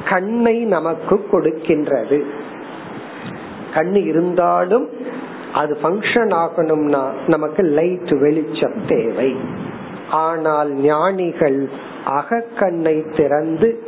[0.09, 2.19] கண்ணை நமக்கு கொடுக்கின்றது.
[3.75, 4.89] கண் இருந்தாலும்
[5.55, 9.37] அது ஃபங்க்ஷன் ஆகணும்னா நமக்கு லைட் வெளிச்சம் தேவை.
[10.11, 11.69] ஆனால் ஞானிகள்
[12.07, 13.83] அகக்கண்ணை திறந்து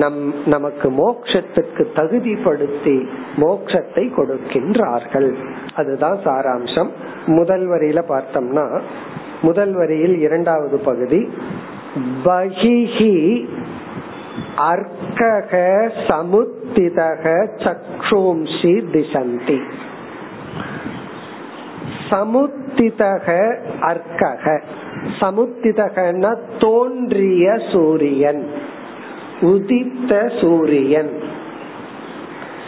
[0.00, 2.96] நம் நமக்கு மோக்ஷத்துக்கு தகுதிப்படுத்தி
[3.36, 5.30] மோக்ஷத்தை கொடுக்கின்றார்கள்.
[5.74, 6.90] அதுதான் சாராம்சம்.
[7.26, 8.66] முதல் வரியில பார்த்தோம்னா
[9.42, 11.20] முதல் வரியில் இரண்டாவது பகுதி
[12.24, 13.14] பகிஹி
[14.72, 15.52] அர்க்கக
[16.08, 17.24] சமுத்திதக
[17.64, 19.58] சக்ஷூம்சி திசந்தி.
[22.10, 23.28] சமுத்திதக
[23.80, 24.60] அர்க்கக.
[25.20, 28.44] சமுத்திதகன தோன்றிய சூரியன்.
[29.40, 31.10] உதித்த சூரியன்.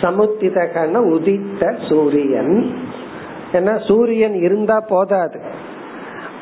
[0.00, 2.74] சமுத்திதகன உதித்த சூரியன்.
[3.52, 5.40] ஏன்னா சூரியன் இருந்தா போதாது.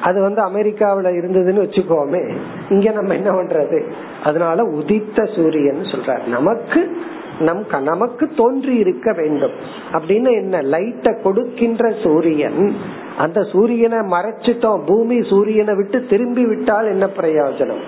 [0.02, 2.34] அது வந்து அமெரிக்காவில இருந்ததுன்னு வச்சுக்கோமே.
[2.68, 3.90] இங்க நம்ம என்ன பண்றது?
[4.24, 6.26] அதனால உதித்த சூரியன் சொல்றாரு.
[6.26, 6.96] நமக்கு
[7.38, 9.50] நம் நமக்கு தோன்றி இருக்க வேண்டும்.
[9.92, 10.62] அப்படின்னு என்ன?
[10.62, 12.76] லைட்ட கொடுக்கின்ற சூரியன்.
[13.18, 14.86] அந்த சூரியனை மறைச்சிட்டோம்.
[14.86, 17.80] பூமி சூரியனை விட்டு திரும்பி விட்டால் என்ன பிரயோஜனம்?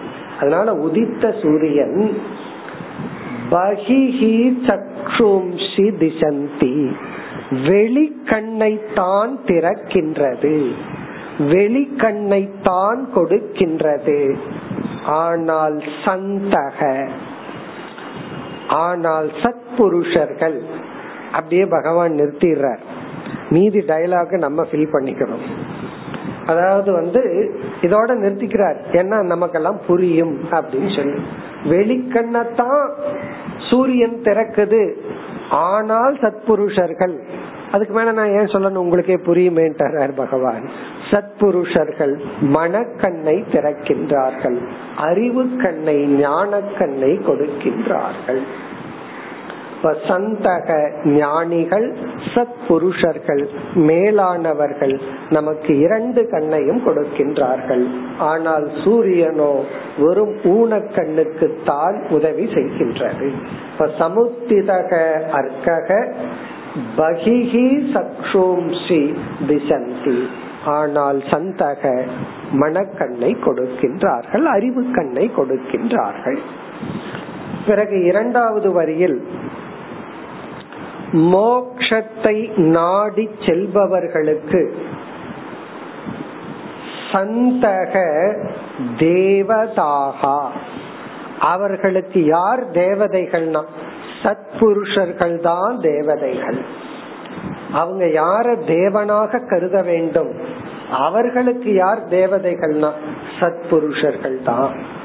[0.42, 1.98] அதனால உதித்த சூரியன்
[3.50, 4.36] பகிஹி
[4.68, 6.76] சக்ஷும்ஷி திசந்தி.
[7.68, 10.54] வெளிக்கண்ணைத்தான் திறக்கின்றது.
[11.52, 14.20] வெளிக்கண்ணைத்தான் கொடுக்கின்றது.
[15.20, 16.80] ஆனால் சந்தக
[18.82, 20.58] ஆனால் சத்புருஷர்கள்
[21.32, 22.82] அப்படியே பகவான் நிறுத்திடுறார்.
[23.50, 25.44] மீதி டயலாக நம்ம ஃபில் பண்ணிக்கிறோம்
[26.46, 28.76] அதாவது வந்து இதோட நிறுத்திக்கிறார்.
[28.92, 31.22] ஏன்னா நமக்கெல்லாம் புரியும் அப்படின்னு சொல்லி.
[31.64, 32.88] வெளிக்கண்ணத்தான்
[33.70, 34.92] சூரியன் திறக்குது.
[35.50, 37.18] ஆனால் சத்புருஷர்கள்.
[37.72, 38.74] அதுக்கு மேல நான் ஏன் சொல்லணும்?
[38.74, 40.68] உங்களுக்கே புரியுமேன்றார் பகவான்.
[41.10, 44.58] சத்புருஷர்கள் மனக்கண்ணை திறக்கின்றார்கள்.
[44.96, 48.42] அறிவு கண்ணை ஞான கண்ணை கொடுக்கின்றார்கள்.
[50.08, 50.68] சந்தக
[51.04, 51.86] ஞானிகள்
[52.34, 53.42] சத் புருஷர்கள்
[53.88, 54.94] மேலானவர்கள்
[55.30, 57.84] நமக்கு இரண்டு கண்ணையும் கொடுக்கின்றார்கள்.
[58.30, 59.52] ஆனால் சூரியனோ
[60.02, 63.28] வெறும் ஊனக்கண்ணுக்கு தான் உதவி செய்கின்றது.
[63.72, 64.92] இப்ப சமுத்திதக
[65.40, 65.90] அர்க்கக
[67.00, 69.02] பகிஹி சக்ஷோம்சி
[69.46, 70.18] திசந்தி.
[70.78, 71.82] ஆனால் சந்தக
[72.62, 76.38] மனக்கண்ணை கொடுக்கின்றார்கள் அறிவு கண்ணை கொடுக்கின்றார்கள்.
[77.66, 79.18] பிறகு இரண்டாவது வரியில்
[81.12, 84.72] மோக்ஷத்தை நாடி செல்பவர்களுக்கு
[87.12, 87.94] சந்தக
[88.96, 90.46] தேவதாகா.
[91.40, 93.62] அவர்களுக்கு யார் தேவதைகள்னா?
[94.22, 96.64] சத்புருஷர்கள் தான் தேவதைகள்.
[97.72, 100.34] அவங்க யார தேவனாக கருத வேண்டும்?
[100.90, 102.90] அவர்களுக்கு யார் தேவதைகள்னா?
[103.40, 105.00] சத்புருஷர்கள் தான்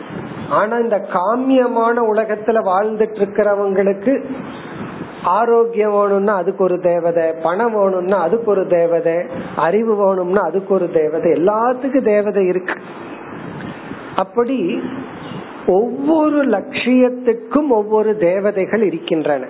[0.49, 4.25] ஆனா இந்த காமியமான உலகத்துல வாழ்ந்துட்டு இருக்கிறவங்களுக்கு
[5.23, 9.13] ஆரோக்கியம் வேணும்னா அதுக்கு ஒரு தேவதை பணம் வேணும்னா அதுக்கு ஒரு தேவதை
[9.55, 12.73] அறிவு வேணும்னா அதுக்கு ஒரு தேவதை எல்லாத்துக்கும் தேவதை இருக்கு.
[14.15, 14.81] அப்படி
[15.67, 19.45] ஒவ்வொரு லட்சியத்துக்கும் ஒவ்வொரு தேவதைகள் இருக்கின்றன.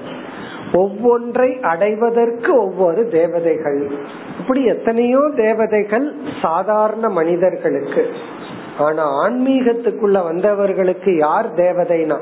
[0.74, 3.92] ஒவ்வொன்றை அடைவதற்கு ஒவ்வொரு தேவதைகள்.
[4.40, 8.08] இப்படி எத்தனையோ தேவதைகள் சாதாரண மனிதர்களுக்கு
[8.78, 12.18] ஆனா ஆன்மீகத்துக்குள்ள வந்தவர்களுக்கு யார் தேவதைனா?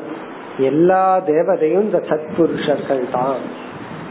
[0.58, 3.36] எல்லா தேவதையும் இந்த சத்புருஷர்கள் தான்.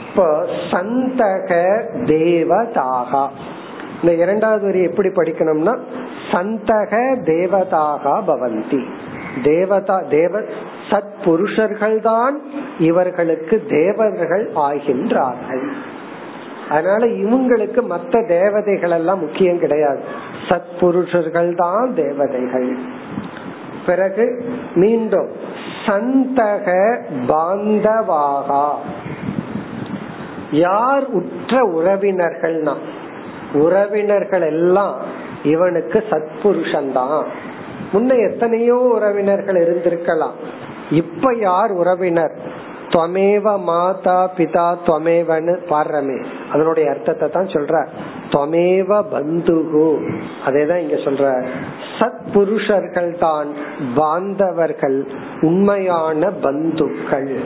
[0.09, 3.29] இப்போ சந்தக தேவதாகா.
[4.03, 5.79] இந்த இரண்டாவது வரி எப்படி படிக்கணும்னா
[6.33, 8.85] சந்தக தேவதாகா பவந்தி.
[9.43, 10.41] தேவதா தேவ
[10.91, 12.41] சத் புருஷர்கள் தான்
[12.79, 15.69] இவர்களுக்கு தேவர்கள் ஆகின்றார்கள்.
[16.69, 19.99] அதனால இவங்களுக்கு மற்ற தேவதைகள் எல்லாம் முக்கியம் கிடையாது.
[20.49, 22.77] சத் புருஷர்கள் தான் தேவதைகள்.
[23.87, 24.25] பிறகு
[24.75, 25.29] மீண்டும்
[25.87, 26.67] சந்தக
[27.29, 28.67] பாந்தவாகா.
[30.51, 32.75] யார் உற்ற உறவினர்கள்னா
[33.53, 34.95] உறவினர்கள் எல்லாம்
[35.43, 37.25] இவனுக்கு சத்புருஷன் தான்
[37.93, 40.37] முன்ன எத்தனையோ உறவினர்கள் இருந்திருக்கலாம்.
[40.91, 42.35] இப்ப யார் உறவினர்?
[42.91, 46.19] துவமேவ மாதா பிதா துவமேவன்னு பாடுறமே.
[46.53, 47.75] அதனுடைய அர்த்தத்தை தான் சொல்ற
[48.31, 49.89] துவமேவ பந்துகு.
[50.47, 51.25] அதேதான் இங்க சொல்ற
[51.99, 53.55] சத் புருஷர்கள் தான்
[53.97, 55.05] பாந்தவர்கள்
[55.41, 57.39] உண்மையான பந்துக்கள்.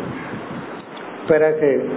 [1.29, 1.91] பிறகு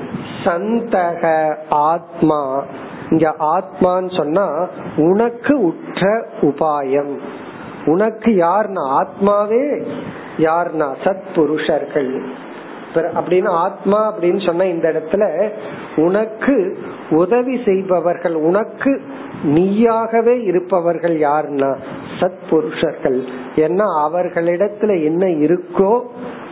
[0.43, 2.63] சந்தக ஆத்மா.
[3.09, 7.17] இங்க ஆத்மான்னு சொன்னா உனக்கு உற்ற உபாயம்.
[7.85, 9.87] உனக்கு யார்னா ஆத்மாவே
[10.37, 12.21] யார்னா சத் புருஷர்கள்
[12.95, 15.49] அப்படின்னு ஆத்மா அப்படின்னு சொன்ன இந்த இடத்துல
[15.95, 16.77] உனக்கு
[17.09, 19.01] உதவி செய்பவர்கள் உனக்கு
[19.43, 21.75] நீயாகவே இருப்பவர்கள் யாருன்னா
[22.19, 23.23] சத் புருஷர்கள்
[23.55, 26.01] ஏன்னா அவர்களிடத்துல என்ன இருக்கோ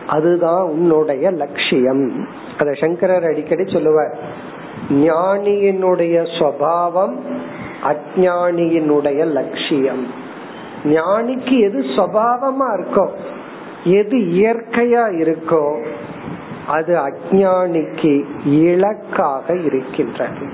[0.06, 2.26] அதுதான் உன்னுடைய லட்சியம்.
[2.58, 4.18] அத சங்கரர் அடிக்கடி சொல்லுவார்.
[4.90, 7.16] ஞானியினுடைய சுவாவம்
[7.82, 10.06] அஜானியினுடைய லட்சியம்.
[10.84, 13.08] ஞானிக்கு எது சுவாவமா இருக்கோ
[13.84, 15.84] எது இயற்கையா இருக்கோ
[16.70, 20.50] அது அஜானிக்கு இலக்காக இருக்கின்றது.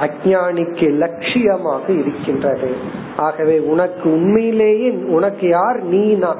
[0.00, 2.76] அஜானிக்கு லட்சியமாக இருக்கின்றது.
[3.16, 6.36] ஆகவே உனக்கு உண்மையிலேயே உனக்கு யார் நீனா?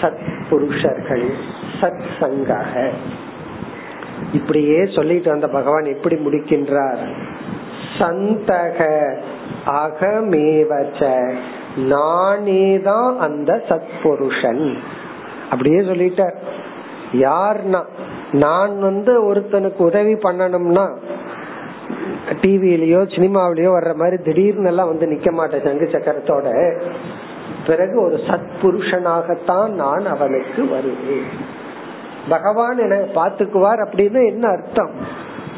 [0.00, 1.30] சத் புருஷர்கள்
[1.80, 2.88] சத் சங்கக
[4.32, 7.12] இப்படியே சொல்லிட்டு வந்த பகவான் எப்படி முடிக்கின்றார்?
[7.98, 9.12] சந்தக
[9.66, 11.32] அகமேவச்ச
[11.76, 14.76] நானேதான் அந்த சத்புருஷன்.
[15.50, 16.34] அப்படியே சொல்லிட்டார்.
[17.12, 17.84] யார்னா?
[18.32, 20.90] நான் வந்து ஒருத்தனுக்கு உதவி பண்ணணும்னா
[22.28, 26.78] டிவிலயோ சினிமாவிலயோ வர்ற மாதிரி திடீர்னு எல்லாம் வந்து நிக்க மாட்டேன் சங்கு சக்கரத்தோட.
[27.66, 31.22] பிறகு ஒரு சத்புருஷனாகத்தான் நான் அவனுக்கு வருவேன்.
[32.28, 34.90] பகவான் என பாத்துக்குவார் அப்படின்னு என்ன அர்த்தம்?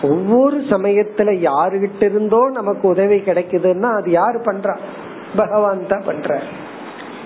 [0.03, 4.77] ஒவ்வொரு சமயத்துல யாருகிட்ட இருந்தோ நமக்கு உதவி கிடைக்குதுன்னா அது யாரு பண்றா?
[5.37, 6.41] பகவான் தான் பண்ற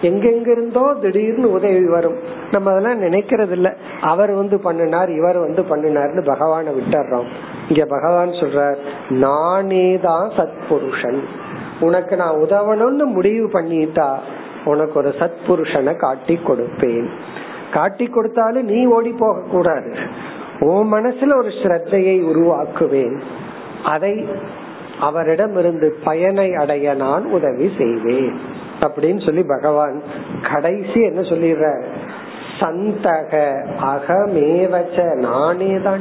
[0.08, 2.16] எங்கெங்கிருந்தோ திடீர்னு உதவி வரும்.
[2.52, 3.68] நம்ம அதெல்லாம் நினைக்கிறது இல்ல
[4.00, 7.28] அவர் வந்து பண்ணினார் இவர் வந்து பண்ணினார்னு பகவான விட்டுறோம்.
[7.68, 8.78] இங்க பகவான் சொல்றார்
[9.24, 11.20] நானே தான் சத்புருஷன்.
[11.80, 14.10] உனக்கு நான் உதவணும்னு முடிவு பண்ணிட்டா
[14.64, 17.08] உனக்கு ஒரு சத்புருஷனை காட்டி கொடுப்பேன்.
[17.72, 19.92] காட்டி கொடுத்தாலும் நீ ஓடி போக கூடாது
[20.60, 23.16] உன் மனசுல ஒரு ஸ்ரத்தையை உருவாக்குவேன்.
[23.84, 24.12] அதை
[25.00, 28.36] அவரிடம் இருந்து பயனை அடைய நான் உதவி செய்வேன்.
[28.86, 30.02] அப்படின்னு சொல்லி பகவான்
[30.52, 31.82] கடைசி என்ன சொல்லிடுற
[32.60, 33.32] சந்தக
[33.82, 36.00] அகமேவச்ச நானே தான்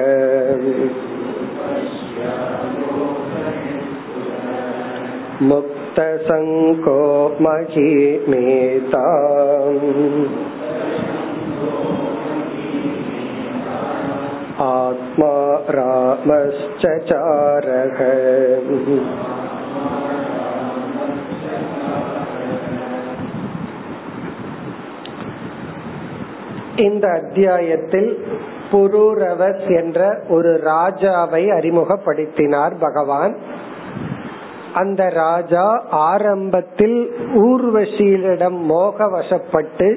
[5.49, 6.99] मुक्तसङ्को
[7.45, 9.03] महीमेता
[14.60, 15.33] आत्मा
[15.71, 17.07] रामश्चचारः
[26.81, 28.10] இந்த அத்தியாயத்தில்
[28.71, 33.33] புரூரவஸ் என்ற ஒரு ராஜாவை அறிமுகப்படுத்தினார் பகவான்
[34.73, 35.65] அந்த ராஜா
[36.07, 36.97] ஆரம்பத்தில்
[37.43, 39.88] ஊர்வசியிடம் மோக வசப்பட்டு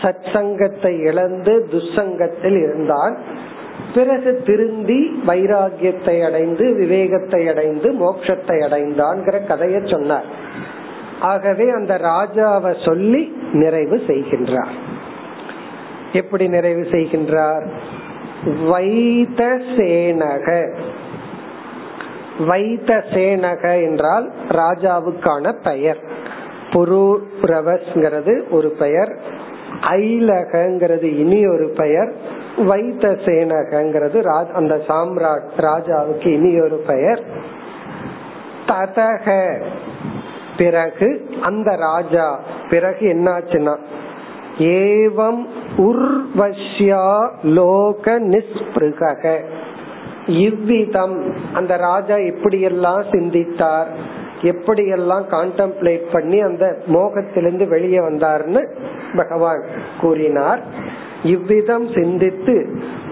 [0.00, 3.14] சத் சங்கத்தை இழந்து துசங்கத்தில் இருந்தான்
[3.93, 10.25] பிறகு திருந்தி வைராகியத்தை அடைந்து விவேகத்தை அடைந்து மோட்சத்தை அடைந்தான்கிற கதைய சொன்னார்.
[11.19, 14.71] ஆகவே அந்த ராஜாவை சொல்லி நிறைவு செய்கின்றார்.
[16.13, 17.67] எப்படி நிறைவு செய்கின்றார்?
[18.67, 20.75] வைத்த சேனக.
[22.47, 25.99] வைத்த சேனக என்றால் ராஜாவுக்கான பெயர்.
[26.71, 29.19] புரூரவஸ்ங்கிறது ஒரு பெயர்.
[29.81, 32.39] ஐலகங்கிறது இனி ஒரு பெயர்.
[32.57, 37.23] வைத்த சேனகங்கிறது அந்த சாம்ராட் ராஜாவுக்கு இனி ஒரு பெயர்.
[38.65, 39.61] ததக.
[40.57, 43.77] பிறகு அந்த ராஜா பிறகு என்னாச்சுன்னா
[44.57, 45.45] ஏவம்
[45.77, 49.39] உர்வஷ்யா லோக நிஸ்பிருக
[50.27, 53.87] இவ்விதம் அந்த ராஜா எப்படியெல்லாம் சிந்தித்தார்
[54.41, 58.67] எப்படியெல்லாம் கான்டம்ப்ளேட் பண்ணி அந்த மோகத்திலிருந்து வெளியே வந்தார்னு
[59.15, 59.63] பகவான்
[60.01, 60.59] கூறினார்.
[61.23, 62.55] இவ்விதம் சிந்தித்து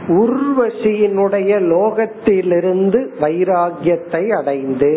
[0.07, 4.93] உர்வசியினுடைய லோகத்திலிருந்து வைராகியத்தை அடைந்து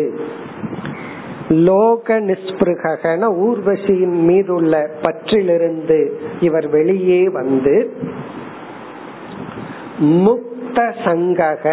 [1.49, 5.99] லோக நிஸ்பிருகன ஊர்வசியின் மீதுள்ள பற்றிலிருந்து
[6.39, 7.75] இவர் வெளியே வந்து
[10.23, 11.65] முக்த சங்கக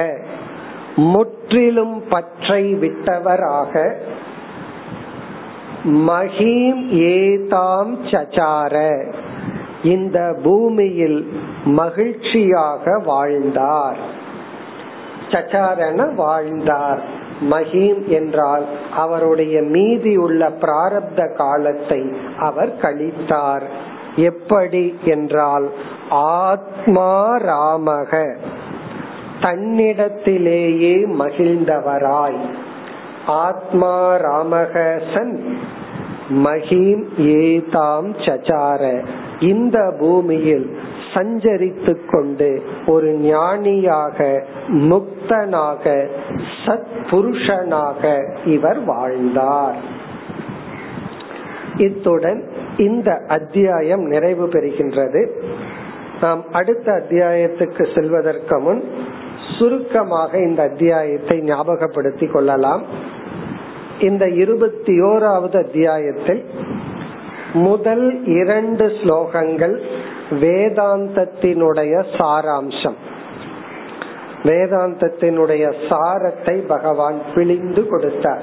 [0.96, 3.74] முற்றிலும் பற்றை விட்டவராக
[6.06, 8.74] மகிம் ஏதாம் சச்சார
[9.82, 11.32] இந்த பூமியில்
[11.64, 13.96] மகிழ்ச்சியாக வாழ்ந்தார்.
[15.28, 17.18] சச்சாரன வாழ்ந்தார்.
[17.50, 18.64] மஹீம் என்றால்
[18.96, 23.62] அவருடைய மீதி உள்ள பிராரப்த காலத்தை அவர் கழித்தார்.
[24.16, 25.70] எப்படி என்றால்
[26.10, 28.36] ஆத்மா ராமக
[29.40, 32.38] தன்னிடத்திலேயே மகிழ்ந்தவராய்.
[33.26, 35.58] ஆத்மா ராமகசன்
[36.30, 39.02] மஹீம் ஏதாம் சச்சார.
[39.40, 40.78] இந்த பூமியில்
[41.14, 46.06] சஞ்சரித்து கொண்டு ஒரு ஞானியாக முக்தனாக
[46.66, 49.76] சத் புருஷனாக இவர் வாழ்ந்தார்.
[51.76, 55.30] இத்துடன் இந்த அத்தியாயம் நிறைவு பெறுகின்றது.
[56.20, 58.84] நாம் அடுத்த அத்தியாயத்துக்கு செல்வதற்கு முன்
[59.58, 62.82] சுருக்கமாக இந்த அத்தியாயத்தை ஞாபகப்படுத்திக் கொள்ளலாம்.
[64.00, 66.44] இந்த இருபத்தி ஓராவது அத்தியாயத்தில்
[67.52, 69.80] முதல் இரண்டு ஸ்லோகங்கள்
[70.30, 72.98] வேதாந்தத்தினுடைய சாராம்சம்.
[74.42, 78.42] வேதாந்தத்தினுடைய சாரத்தை பகவான் பிழிந்து கொடுத்தார்.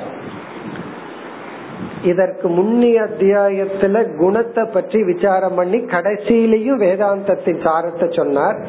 [2.04, 8.66] இதற்கு முன்னிய அத்தியாயத்துல குணத்தை பற்றி விசாரம் பண்ணி கடைசியிலையும் வேதாந்தத்தின் சாரத்தை சொன்னார்.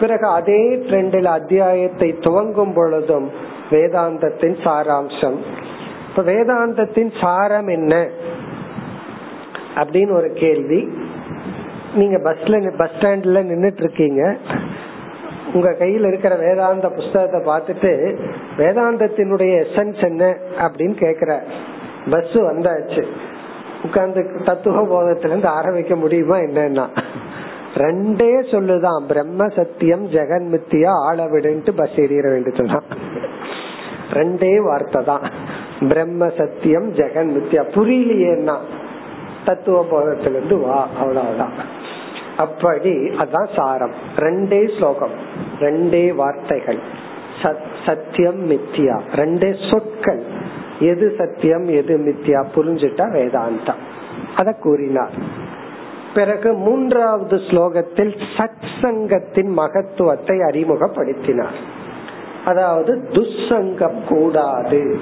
[0.00, 3.30] பிறகு அதே ட்ரெண்டில் அத்தியாயத்தை துவங்கும் பொழுதும்
[3.70, 5.36] வேதாந்தத்தின் சாராம்சம்.
[6.08, 8.08] இப்ப வேதாந்தத்தின் சாரம் என்ன?
[9.74, 10.88] அப்படின்னு ஒரு கேள்வி.
[11.94, 14.36] நீங்க பஸ்ல பஸ் ஸ்டாண்ட்ல நின்றுட்டு இருக்கீங்க
[15.54, 17.92] உங்க கையில இருக்கிற வேதாந்த புஸ்தகத்தை பார்த்துட்டு
[18.58, 21.40] வேதாந்தத்தினுடைய எசன்ஸ் என்ன அப்படின்னு கேக்குற
[22.10, 23.02] பஸ் வந்தாச்சு.
[23.84, 26.86] உட்கார்ந்து தத்துவ போதத்துல இருந்து ஆரம்பிக்க முடியுமா என்னன்னா
[27.74, 29.06] ரெண்டே சொல்லுதான்.
[29.08, 32.84] பிரம்ம சத்தியம் ஜெகன் மித்தியா ஆள விடுன்ட்டு பஸ் ஏறிட வேண்டியதுதான்
[34.10, 35.20] ரெண்டே வார்த்தை தான்.
[35.88, 37.62] பிரம்ம சத்தியம் ஜெகன் மித்தியா.
[37.74, 38.56] புரியலையேன்னா
[39.44, 41.52] தத்துவ போதத்திலிருந்து வா அவ்வளவுதான்.
[42.36, 43.92] அப்படி அதான் சாரம்.
[44.16, 45.10] ரெண்டே ஸ்லோகம்
[45.58, 46.78] ரெண்டே வார்த்தைகள்.
[47.86, 49.00] சத்தியம் மித்தியா.
[49.14, 50.22] ரெண்டே சொற்கள்.
[50.78, 53.82] எது சத்தியம் எது மித்தியா புரிஞ்சுட்டா வேதாந்தம்.
[54.36, 55.12] அத கூறினார்.
[56.14, 61.60] பிறகு மூன்றாவது ஸ்லோகத்தில் சத் சங்கத்தின் மகத்துவத்தை அறிமுகப்படுத்தினார்.
[62.44, 65.00] அதாவது துசங்கம் கூடாது.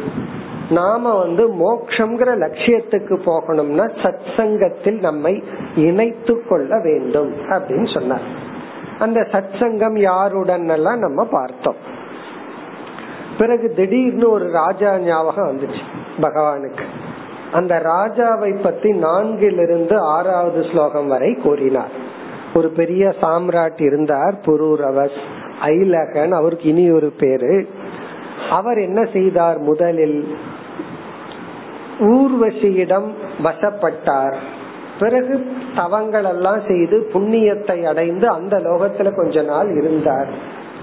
[0.70, 5.44] நாம வந்து மோக்ஷங்கிற லட்சியத்துக்கு போகணும்னா சத் சங்கத்தில் நம்மை
[5.76, 8.22] இணைத்து கொள்ள வேண்டும் அப்படின்னு சொன்னார்.
[8.98, 11.74] அந்த சத் சங்கம் யாருடன் எல்லாம் நம்ம பார்த்தோம்.
[13.38, 15.80] பிறகு திடீர்னு ஒரு ராஜா ஞாபகம் வந்துச்சு
[16.20, 16.82] பகவானுக்கு.
[17.52, 21.90] அந்த ராஜாவை பத்தி நான்கிலிருந்து ஆறாவது ஸ்லோகம் வரை கூறினார்.
[22.54, 25.20] ஒரு பெரிய சாம்ராட் இருந்தார் புரூரவஸ்
[25.62, 27.68] ஐலகன் அவருக்கு இனி ஒரு பேரு.
[28.50, 30.36] அவர் என்ன செய்தார் முதலில்?
[32.00, 33.08] ஊர்வசியிடம்
[33.44, 34.34] வசப்பட்டார்.
[35.00, 35.46] பிறகு
[35.76, 40.28] தவங்கள் எல்லாம் செய்து புண்ணியத்தை அடைந்து அந்த லோகத்துல கொஞ்ச நாள் இருந்தார்.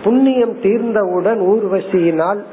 [0.04, 2.44] புண்ணியம் தீர்ந்தவுடன் ஊர்வசியினால்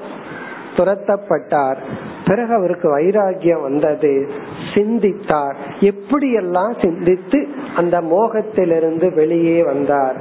[0.77, 1.77] துரத்தப்பட்டார்.
[2.25, 4.29] பிறகு அவருக்கு வைராகியம் வந்தது.
[4.75, 5.57] சிந்தித்தார்.
[5.81, 10.17] எப்படியெல்லாம் சிந்தித்து அந்த மோகத்திலிருந்து வெளியே வந்தார்?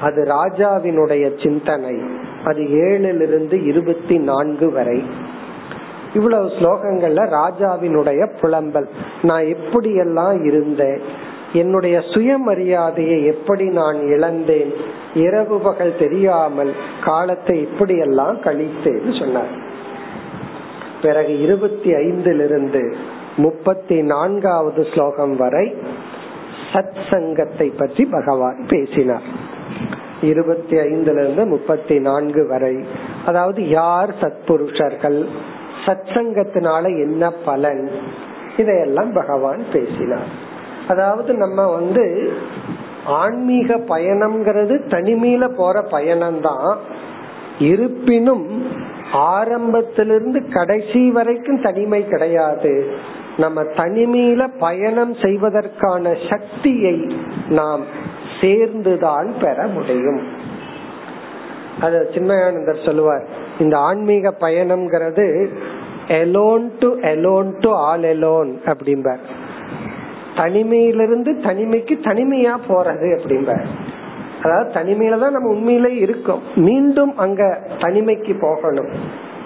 [0.00, 2.00] அது ராஜாவினுடைய சிந்தனை.
[2.44, 5.02] அது ஏழிலிருந்து இருபத்தி நான்கு வரை.
[6.16, 8.88] இவ்வளவு ஸ்லோகங்கள்ல ராஜாவினுடைய புலம்பல்.
[9.22, 11.00] நான் எப்படியெல்லாம் இருந்தேன்?
[11.52, 14.72] என்னுடைய சுயமரியாதையை எப்படி நான் இழந்தேன்?
[15.14, 16.72] இரவு பகல் தெரியாமல்
[17.04, 19.52] காலத்தை இப்படியெல்லாம் கழித்தேன்னு சொன்னார்.
[21.02, 22.82] பிறகு இருபத்தி ஐந்திலிருந்து
[23.36, 25.66] முப்பத்தி நான்காவது ஸ்லோகம் வரை
[26.72, 29.26] சத் சங்கத்தை பற்றி பகவான் பேசினார்.
[30.22, 32.74] இருபத்தி ஐந்துல இருந்து முப்பத்தி நான்கு வரை.
[33.26, 35.20] அதாவது யார் சத்புருஷர்கள்?
[35.86, 37.90] சத்சங்கத்தினால என்ன பலன்?
[38.56, 40.26] இதையெல்லாம் பகவான் பேசினார்.
[40.88, 42.32] அதாவது நம்ம வந்து
[43.06, 46.76] ஆன்மீக பயணம்ங்கிறது தனிமையில போற பயணம்தான்.
[47.58, 48.66] இருப்பினும்
[49.12, 52.96] ஆரம்பத்திலிருந்து கடைசி வரைக்கும் தனிமை கிடையாது.
[53.36, 57.06] நம்ம தனிமையில பயணம் செய்வதற்கான சக்தியை
[57.48, 57.84] நாம்
[58.40, 60.20] சேர்ந்துதான் பெற முடியும்.
[61.80, 63.44] அத சின்மயானந்தர் சொல்லுவார்.
[63.60, 65.48] இந்த ஆன்மீக பயணம்ங்கிறது
[66.08, 69.22] alone to alone to all alone அப்படிம்பார்.
[70.36, 73.66] தனிமையிலிருந்து தனிமைக்கு தனிமையா போறது அப்படிம்பார்.
[74.42, 76.42] அதாவது தனிமையில தான் நம்ம உண்மையிலே இருக்கோம்.
[76.56, 78.88] மீண்டும் அங்க தனிமைக்கு போகணும்.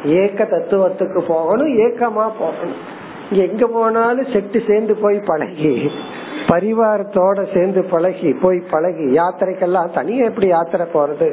[0.05, 2.99] ஏக்க தத்துவத்துக்கு போகணும் ஏக்கமா போகணும்.
[3.31, 5.91] எங்க போனாலும் செட்டு சேர்ந்து போய் பழகி
[6.49, 11.29] பரிவாரத்தோட சேர்ந்து பழகி போய் பழகி யாத்திரைக்கெல்லாம் தனியா எப்படி யாத்திரை போறது?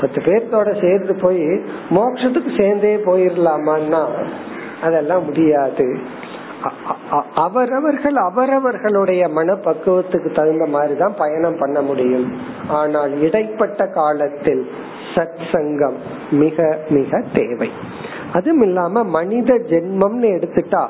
[0.00, 1.42] பத்து பேர்த்தோட சேர்ந்து போய்
[1.90, 4.02] மோட்சத்துக்கு சேர்ந்தே போயிடலாமான்னா
[4.82, 5.98] அதெல்லாம் முடியாது.
[7.34, 12.26] அவரவர்கள் அவரவர்களுடைய மனப்பக்குவத்துக்கு தகுந்த மாதிரி தான் பயணம் பண்ண முடியும்.
[12.68, 14.70] ஆனால் இடைப்பட்ட காலத்தில்
[15.14, 15.98] சத் சங்கம்
[16.30, 17.70] மிக மிக தேவை.
[18.34, 20.82] அதுவும் இல்லாம மனித ஜென்மம்னு எடுத்துட்டா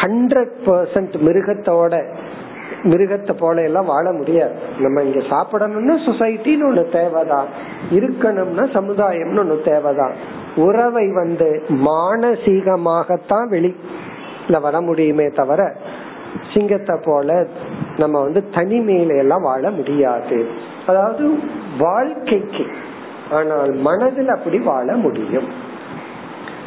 [0.00, 1.94] ஹண்ட்ரட் பர்சன்ட் மிருகத்தோட
[2.82, 4.54] மிருகத்தை போல எல்லாம் வாழ முடியாது.
[4.78, 7.48] நம்ம இங்க சாப்பிடணும்னா சொசைட்டின்னு ஒண்ணு தேவைதான்.
[7.90, 10.14] இருக்கணும்னா சமுதாயம்னு ஒண்ணு தேவைதான்.
[10.56, 11.48] உறவை வந்து
[11.88, 15.62] மானசீகமாகத்தான் வெளியில வர முடியுமே தவிர
[16.54, 17.38] சிங்கத்தை போல
[17.96, 20.38] நம்ம வந்து தனிமையில எல்லாம் வாழ முடியாது.
[20.86, 21.24] அதாவது
[21.78, 22.66] வாழ்க்கைக்கு
[23.30, 25.48] ஆனால் மனதில் அப்படி வாழ முடியும்.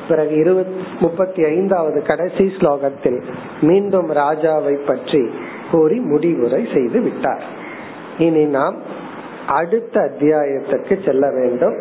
[0.07, 3.21] பிறகு இருபத் முப்பத்தி ஐந்தாவது கடைசி ஸ்லோகத்தில்
[3.61, 5.29] மீண்டும் ராஜாவை பற்றி
[5.71, 7.43] கூறி முடிவுரை செய்து விட்டார்.
[8.17, 8.75] இனி நாம்
[9.47, 11.75] அடுத்த அத்தியாயத்திற்கு செல்ல வேண்டும்.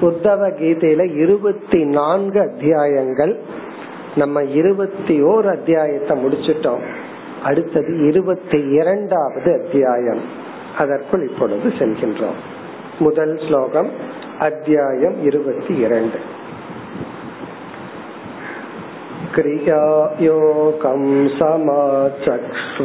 [0.00, 3.38] உத்தவ கீதையில இருபத்தி நான்கு அத்தியாயங்கள்.
[4.16, 6.82] நம்ம இருபத்தி ஓர் அத்தியாயத்தை முடிச்சிட்டோம்.
[7.44, 10.20] அடுத்தது இருபத்தி இரண்டாவது அத்தியாயம்.
[10.78, 12.38] அதற்குள் இப்பொழுது செல்கின்றோம்.
[12.98, 13.90] முதல் ஸ்லோகம்
[14.38, 16.36] அத்தியாயம் இருபத்தி இரண்டு.
[19.38, 20.16] क्रिया
[21.28, 22.84] समाचक्ष्व।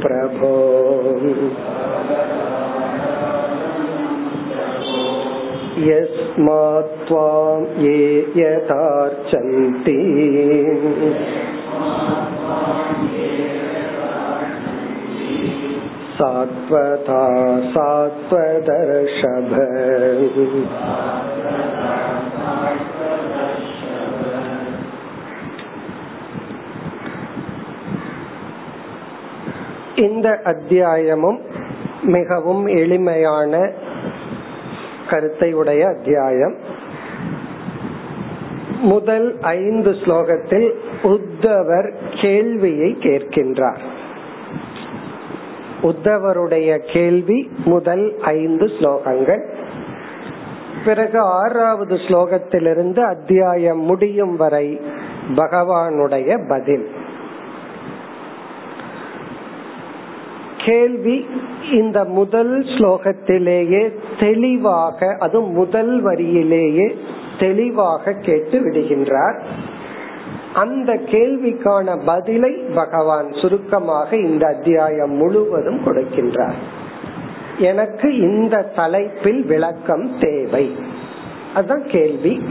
[0.00, 0.54] प्रभो।
[5.78, 10.02] यस्मात्त्वां ये यथार्चन्ति।
[16.17, 17.21] सात्वता
[17.73, 19.51] सात्वदर्शभ
[29.95, 31.39] இந்த அத்தியாயமும்
[32.07, 33.53] மிகவும் எளிமையான
[35.09, 36.55] கருத்தை உடைய அத்தியாயம்
[38.83, 40.69] முதல் ஐந்து ஸ்லோகத்தில்
[41.03, 41.89] உத்தவர்
[42.21, 43.81] கேள்வியை கேட்கின்றார்
[45.86, 49.42] உத்தவருடைய கேள்வி முதல் ஐந்து ஸ்லோகங்கள்.
[50.84, 54.80] பிறகு ஆறாவது ஸ்லோகத்திலிருந்து அத்தியாயம் முடியும் வரை
[55.36, 56.90] பகவானுடைய பதில்.
[60.56, 61.26] கேள்வி
[61.72, 63.82] இந்த முதல் ஸ்லோகத்திலேயே
[64.20, 66.96] தெளிவாக அது முதல் வரியிலேயே
[67.38, 69.40] தெளிவாக கேட்டு விடுகின்றார்.
[70.56, 76.58] அந்த கேள்விக்கான பதிலை பகவான் சுருக்கமாக இந்த அத்தியாயம் முழுவதும் கொடுக்கின்றார்.
[77.58, 80.76] எனக்கு இந்த தலைப்பில் விளக்கம் தேவை.
[81.54, 82.42] அதுதான் கேள்வி.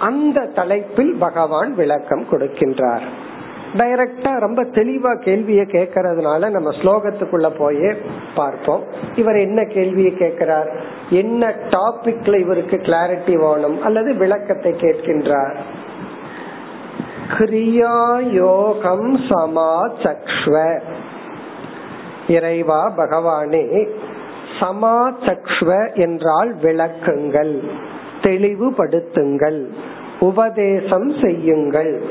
[0.00, 3.06] அந்த தலைப்பில் பகவான் விளக்கம் கொடுக்கின்றார்.
[3.74, 7.92] டைரக்டா ரொம்ப தெளிவா கேள்வியை கேட்கறதுனால நம்ம ஸ்லோகத்துக்குள்ள போயே
[8.34, 8.82] பார்ப்போம்.
[9.14, 10.70] இவர் என்ன கேள்வியை கேட்கிறார்?
[11.10, 13.82] என்ன டாபிக்ல இவருக்கு கிளாரிட்டி வேணும்?
[13.82, 15.56] அல்லது விளக்கத்தை கேட்கின்றார்?
[17.32, 20.80] கிரியாயோகம் சமாச்சக்ஷ்வ.
[22.28, 23.88] இறைவா பகவானே
[24.60, 27.54] சமாச்சக்ஷ்வ என்றால் விளக்குங்கள்
[28.22, 29.66] தெளிவுபடுத்துங்கள்
[30.20, 32.02] உபதேசம் செய்யுங்கள்.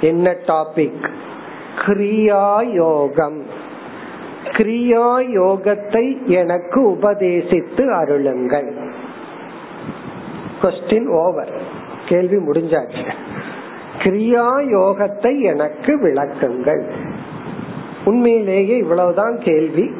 [0.00, 1.08] என்ன டாபிக்
[1.86, 3.40] கிரியாயோகம்.
[4.44, 5.08] கிரியா
[5.38, 8.70] யோகத்தை எனக்கு உபதேசித்து அருளுங்கள்.
[10.62, 11.52] கொஸ்டின் ஓவர்
[12.08, 13.12] கேள்வி முடிஞ்சாச்சு.
[13.98, 16.82] கிரியா யோகத்தை எனக்கு விளக்குங்கள்.
[18.04, 19.90] உண்மையிலேயே இவ்வளவுதான் கேள்வி.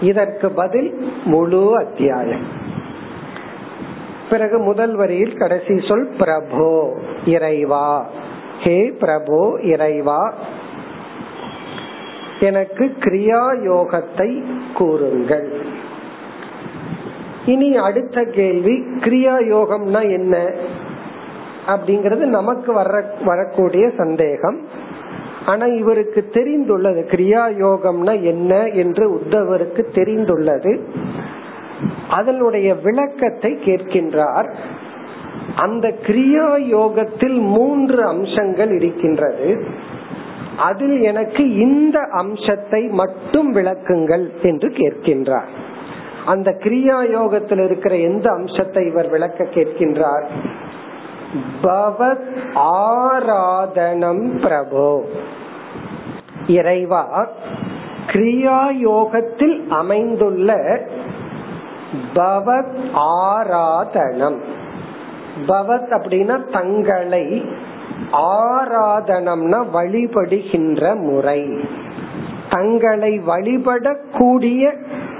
[0.00, 2.46] இதற்கு பதில் முழு அத்தியாயம்.
[4.30, 6.92] பிறகு முதல் வரியில் கடைசி சொல் பிரபோ
[7.26, 8.06] இறைவா.
[8.60, 10.34] ஹே பிரபோ இறைவா.
[12.40, 14.42] எனக்கு கிரியா யோகத்தை
[14.74, 15.60] கூறுங்கள்.
[17.46, 20.52] இனி அடுத்த கேள்வி கிரியா யோகம்னா என்ன?
[21.66, 24.60] அப்படிங்கறது நமக்கு வர வரக்கூடிய சந்தேகம்.
[25.46, 30.80] ஆனா இவருக்கு தெரிந்துள்ளது கிரியா யோகம்னா என்ன என்று உத்தவருக்கு தெரிந்துள்ளது.
[32.10, 34.54] அதனுடைய விளக்கத்தை கேட்கின்றார்.
[35.56, 39.64] அந்த கிரியா யோகத்தில் மூன்று அம்சங்கள் இருக்கின்றது.
[40.58, 45.50] அதில் எனக்கு இந்த அம்சத்தை மட்டும் விளக்குங்கள் என்று கேட்கின்றார்.
[46.26, 50.24] அந்த கிரியா யோகத்தில் இருக்கிற எந்த அம்சத்தை இவர் விளக்க கேட்கின்றார்?
[51.62, 55.00] பவத் ஆராதனம் பிரபோ.
[56.46, 57.26] இறைவா
[58.06, 60.80] கிரியா யோகத்தில் அமைந்துள்ள
[62.14, 64.36] பவத் ஆராதனம்.
[65.46, 67.44] பவத் அப்படின்னா தங்களை
[68.12, 71.60] ஆராதனம்னா வழிபடுகின்ற முறை.
[72.50, 74.72] தங்களை வழிபடக்கூடிய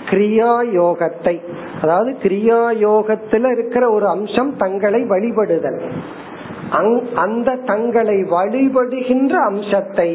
[0.06, 1.40] கிரியா யோகத்தை
[1.82, 5.80] அதாவது கிரியா யோகத்துல இருக்கிற ஒரு அம்சம் தங்களை வழிபடுதல்.
[7.14, 10.10] அந்த தங்களை வழிபடுகின்ற அம்சத்தை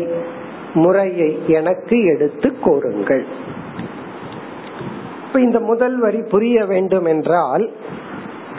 [0.73, 3.23] முறையை எனக்கு எடுத்து கூறுங்கள்
[5.25, 7.65] இப்ப இந்த முதல் வரி புரிய வேண்டும் என்றால்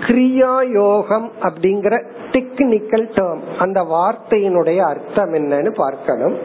[0.06, 1.94] கிரியா யோகம் அப்படிங்கிற
[2.32, 6.36] டெக்னிக்கல் டேர்ம் அந்த வார்த்தையினுடைய அர்த்தம் என்னன்னு பார்க்கணும்.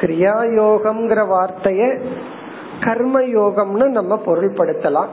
[0.00, 1.82] கிரியா யோகம்ங்கிற வார்த்தைய
[2.80, 5.06] கர்ம யோகம்னு நம்ம பொருள்படுத்தலாம்.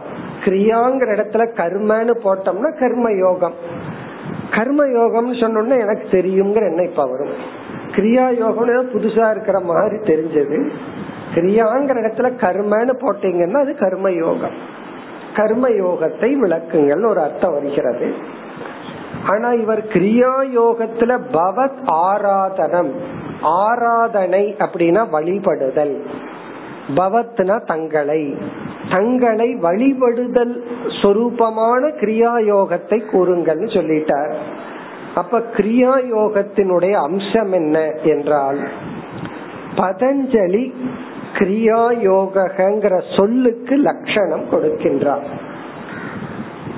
[0.43, 3.53] கிரியாங்கிற இடத்துல கர்மன்னு போட்டோம்னா கர்ம யோகம்
[4.51, 7.65] கர்ம யோகம்னு சொன்னோம்னா எனக்கு தெரியுங்கிற என்ன இப்ப வரும்.
[7.91, 10.69] கிரியா யோகம் புதுசா இருக்கிற மாதிரி தெரிஞ்சது.
[11.35, 14.75] கிரியாங்கிற இடத்துல கர்மன்னு போட்டீங்கன்னா அது கர்ம யோகம்
[15.35, 18.13] கர்ம யோகத்தை விளக்குங்கள் ஒரு அர்த்தம் வருகிறது.
[19.25, 22.91] ஆனா இவர் கிரியா யோகத்துல பவத் ஆராதனம்.
[23.41, 26.01] ஆராதனை அப்படின்னா வழிபடுதல்.
[26.95, 28.35] பவத்னா தங்களை.
[28.89, 30.61] தங்களை வழிபடுதல்
[31.01, 34.33] சொரூபமான கிரியா யோகத்தை கூறுங்கள்னு சொல்லிட்டார்.
[35.15, 38.59] அப்ப கிரியா யோகத்தினுடைய அம்சம் என்ன என்றால்
[39.75, 40.73] பதஞ்சலி
[41.33, 45.27] கிரியா யோகங்கிற சொல்லுக்கு லட்சணம் கொடுக்கின்றார்.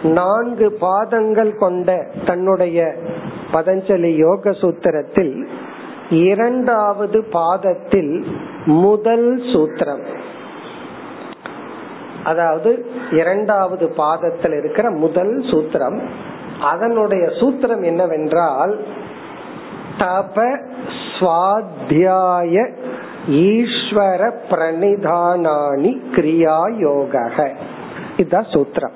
[0.04, 2.96] நான்கு பாதங்கள் கொண்ட தன்னுடைய
[3.54, 5.48] பதஞ்சலி யோக சூத்திரத்தில்
[6.10, 8.26] இரண்டாவது பாதத்தில்
[8.66, 10.04] முதல் சூத்திரம்.
[12.24, 16.02] அதாவது இரண்டாவது பாதத்தில் இருக்கிற முதல் சூத்திரம்.
[16.62, 18.80] அதனுடைய சூத்திரம் என்னவென்றால்
[19.98, 20.58] தப
[21.20, 22.74] சுவாத்தியாய
[23.30, 27.54] ஈஸ்வர பிரணிதானானி கிரியா யோக
[28.18, 28.92] இதுதான் சூத்திரம்.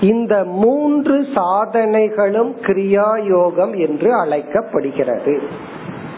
[0.00, 5.42] இந்த மூன்று சாதனைகளும் கிரியா யோகம் என்று அழைக்கப்படுகிறது.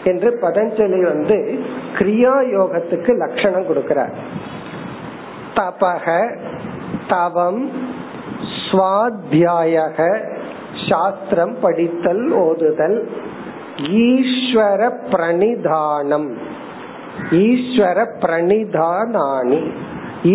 [0.07, 1.37] என்று பதஞ்சலி வந்து
[1.97, 4.15] கிரியா யோகத்துக்கு லட்சணம் கொடுக்கிறார்.
[5.55, 6.05] தபக
[7.09, 7.61] தவம்
[8.65, 9.99] சுவாத்தியாயக
[10.89, 12.97] சாஸ்திரம் படித்தல் ஓதுதல்
[14.01, 14.81] ஈஸ்வர
[15.11, 16.29] பிரணிதானம்.
[17.45, 19.61] ஈஸ்வர பிரணிதானானி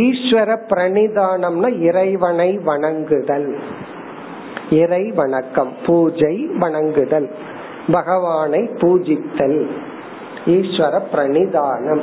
[0.01, 3.49] ஈஸ்வர பிரணிதானம்னா இறைவனை வணங்குதல்.
[4.83, 7.29] இறை வணக்கம் பூஜை வணங்குதல்.
[7.91, 9.67] பகவானை பூஜித்தல்
[10.47, 12.01] ஈஸ்வர பிரணிதானம்.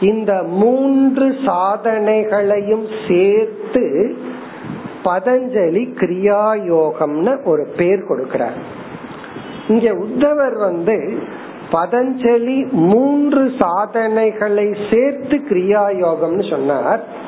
[0.00, 4.16] இந்த மூன்று சாதனைகளையும் சேர்த்து
[5.04, 8.58] பதஞ்சலி கிரியா யோகம்னு ஒரு பேர் கொடுக்கிறார்.
[9.68, 11.18] இங்க உத்தவர் வந்து
[11.72, 17.26] பதஞ்சலி மூன்று சாதனைகளை சேர்த்து கிரியா யோகம்னு சொன்னார்.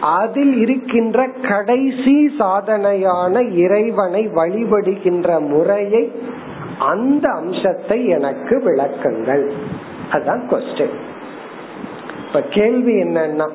[0.00, 6.12] அதில் இருக்கின்ற கடைசி சாதனையான இறைவனை வழிபடுகின்ற முறையை
[6.86, 9.50] அந்த அம்சத்தை எனக்கு விளக்குங்கள்.
[10.10, 10.96] அதுதான் கொஸ்டின்
[12.26, 13.48] இப்ப கேள்வி என்னன்னா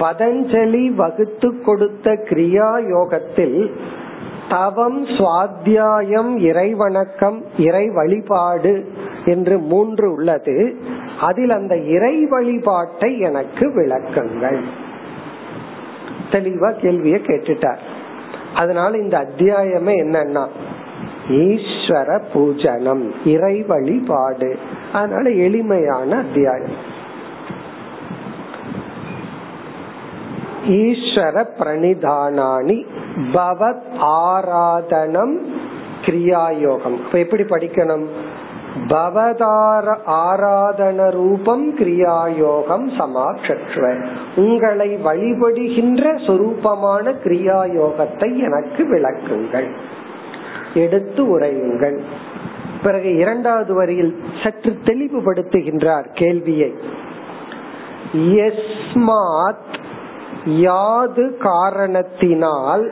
[0.00, 3.76] பதஞ்சலி வகுத்து கொடுத்த கிரியா யோகத்தில்
[4.48, 8.92] தவம் சுவாத்தியாயம் இறை வணக்கம் இறை வழிபாடு
[9.24, 10.76] என்று மூன்று உள்ளது.
[11.20, 14.60] அதில் அந்த இறை வழிபாட்டை எனக்கு விளக்குங்கள்.
[16.30, 17.82] தெளிவா கேள்விய கேட்டுட்டார்.
[18.54, 20.46] அதனால இந்த அத்தியாயமே என்னன்னா
[21.28, 24.58] ஈஸ்வர பூஜனம் இறை வழிபாடு
[24.92, 26.96] அதனால எளிமையான அத்தியாயம்.
[30.68, 32.86] ஈஸ்வர பிரணிதானானி
[33.32, 35.36] பவத் ஆராதனம்
[36.02, 36.92] கிரியாயோகம்.
[36.92, 38.06] இப்ப எப்படி படிக்கணும்?
[38.88, 44.06] பவதார ஆராதன ரூபம் கிரியாயோகம் சமாட்சத்வ
[44.36, 49.68] உங்களை வழிபடுகின்ற சொரூபமான கிரியாயோகத்தை எனக்கு விளக்குங்கள்.
[50.82, 51.98] எடுத்து உரையுங்கள்
[52.82, 54.12] பிறகு இரண்டாவது வரியில்
[54.42, 56.70] சற்று தெளிவுபடுத்துகின்றார் கேள்வியை.
[58.44, 59.74] எஸ்மாத்
[60.60, 62.84] யாது காரணத்தினால்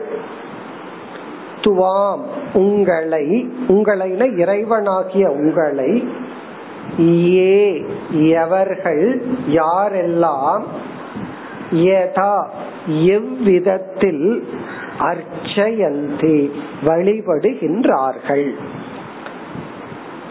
[1.61, 2.23] துவாம்
[2.53, 3.25] உங்களை
[3.67, 4.09] உங்களை
[4.43, 5.91] இறைவனாகிய உங்களை
[7.37, 7.63] ஏ
[8.41, 9.03] எவர்கள்
[9.51, 10.63] யாரெல்லாம்
[11.93, 12.35] எதா
[13.15, 14.27] எவ்விதத்தில்
[14.99, 16.51] அர்ச்சயந்தி
[16.85, 18.51] வழிபடுகின்றார்கள்.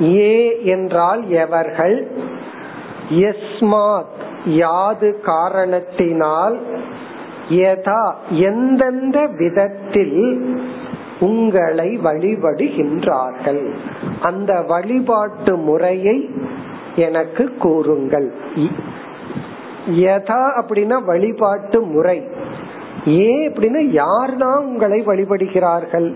[0.03, 2.11] ஏ என்றால் எவர்கள்?
[3.11, 4.15] எஸ்மாத்
[4.45, 6.59] யாது காரணத்தினால்
[7.49, 10.21] யதா எந்தெந்த விதத்தில்
[11.21, 13.71] உங்களை வழிபடுகின்றார்கள்?
[14.21, 16.31] அந்த வழிபாட்டு முறையை
[16.97, 18.33] எனக்கு கூறுங்கள்.
[19.91, 22.29] யதா அப்படின்னா வழிபாட்டு முறை.
[23.07, 26.15] ஏன் அப்படின்னா யார் உங்களை வழிபடுகிறார்கள்?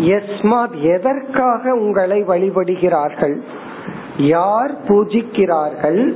[0.00, 3.40] எஸ்மாத் எதற்காக உங்களை வழிபடுகிறார்கள்?
[4.16, 6.14] யார் பூஜிக்கிறார்கள்?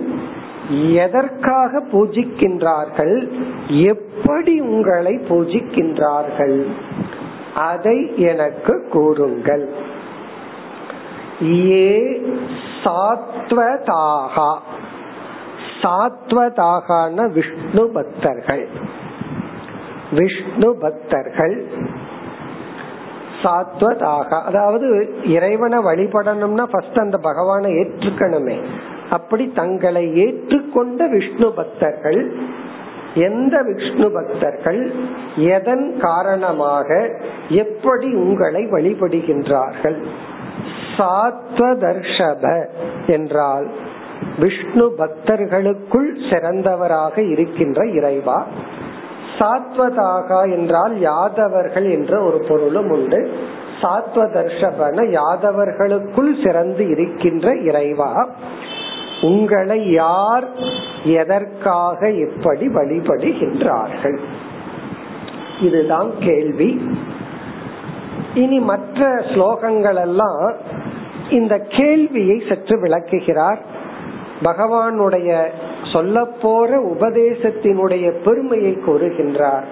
[0.93, 3.29] எதற்காக பூஜிக்கின்றார்கள்?
[3.69, 6.65] எப்படி உங்களை பூஜிக்கின்றார்கள்?
[7.55, 9.69] அதை எனக்கு கூறுங்கள்.
[11.43, 12.21] ஏ
[12.85, 14.59] சாத்வதாகா.
[15.83, 18.69] சாத்வதாகான விஷ்ணு பக்தர்கள்.
[20.13, 21.67] விஷ்ணு பக்தர்கள்
[23.43, 24.29] சாத்வதாக.
[24.45, 24.87] அதாவது
[25.25, 28.57] இறைவனை வழிபடணும்னா ஃபர்ஸ்ட் அந்த பகவானை ஏற்றுக்கணுமே.
[29.11, 32.21] அப்படி தங்களை ஏற்றுக்கொண்ட விஷ்ணு பக்தர்கள்
[33.15, 34.93] எந்த விஷ்ணு பக்தர்கள்
[35.37, 36.89] எதன் காரணமாக
[37.49, 39.99] எப்படி உங்களை வழிபடுகின்றார்கள்?
[40.97, 42.45] சாத்வதர்ஷப
[43.07, 43.67] என்றால்
[44.39, 48.47] விஷ்ணு பக்தர்களுக்குள் சிறந்தவராக இருக்கின்ற இறைவா.
[49.41, 53.31] சாத்வதாகா என்றால் யாதவர்கள் என்ற ஒரு பொருளும் உண்டு.
[53.83, 58.29] சாத்வதர்ஷபன யாதவர்களுக்குள் சிறந்து இருக்கின்ற இறைவா.
[59.21, 60.49] உங்களை யார்
[61.05, 64.19] எதற்காக எப்படி வழிபடுகின்றார்கள்?
[65.61, 66.91] இதுதான் கேள்வி.
[68.35, 70.53] இனி மற்ற ஸ்லோகங்கள் எல்லாம்
[71.31, 73.59] இந்த கேள்வியை சற்று விளக்குகிறார்.
[74.45, 75.49] பகவானுடைய
[75.93, 79.67] சொல்ல போற உபதேசத்தினுடைய பெருமையை கூறுகின்றார்.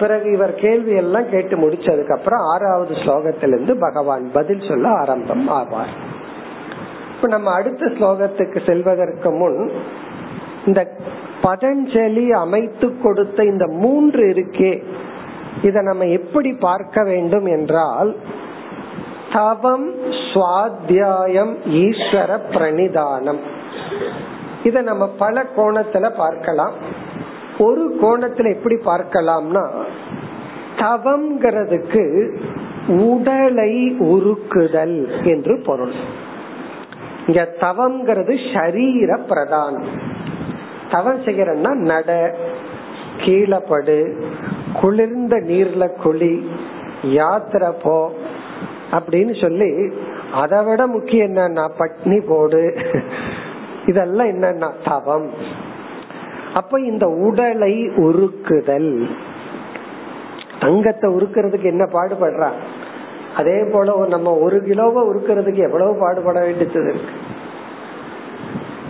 [0.00, 5.92] பிறகு இவர் கேள்வி எல்லாம் கேட்டு முடிச்சதுக்கு அப்புறம் ஆறாவது ஸ்லோகத்திலிருந்து பகவான் பதில் சொல்ல ஆரம்பம் ஆவார்.
[7.16, 9.70] இப்ப நம்ம அடுத்த ஸ்லோகத்துக்கு செல்வதற்கு முன்
[10.66, 10.80] இந்த
[11.42, 14.82] பதஞ்சலி அமைத்து கொடுத்த இந்த மூன்று இருக்கே
[15.62, 18.16] இத நம்ம எப்படி பார்க்க வேண்டும் என்றால்
[19.32, 19.88] தவம்
[20.32, 23.42] சுவாத்தியாயம் ஈஸ்வர பிரணிதானம்.
[24.64, 26.74] இத நம்ம பல கோணத்துல பார்க்கலாம்.
[27.58, 29.64] ஒரு கோணத்துல எப்படி பார்க்கலாம்னா
[30.76, 32.04] தவம்ங்கிறதுக்கு
[33.08, 33.72] உடலை
[34.14, 35.94] உருக்குதல் என்று பொருள்.
[37.26, 39.88] இங்க தவம்ங்கிறது ஷரீர பிரதானம்.
[40.90, 42.10] தவம் செய்யறன்னா நட
[43.18, 43.98] கீழப்படு
[44.80, 46.34] குளிர்ந்த நீர்ல குழி
[47.02, 47.98] யாத்திரை போ
[48.92, 49.70] அப்படின்னு சொல்லி
[50.32, 52.62] அதை விட முக்கியம் என்னன்னா பட்னி போடு.
[53.90, 55.28] இதெல்லாம் என்னன்னா தவம்.
[56.54, 59.10] அப்ப இந்த உடலை உருக்குதல்.
[60.60, 62.50] தங்கத்தை உருக்குறதுக்கு என்ன பாடுபடுறா?
[63.36, 67.00] அதே போல நம்ம ஒரு கிலோவை உருக்குறதுக்கு எவ்வளவு பாடுபட வேண்டியது இருக்கு?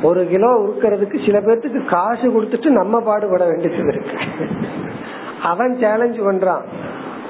[0.03, 4.17] ஒரு கிலோ உருக்குறதுக்கு சில பேர்த்துக்கு காசு கொடுத்துட்டு நம்ம பாடுபட வேண்டியது இருக்கு.
[5.43, 6.65] அவன் சேலஞ்ச் பண்றான்.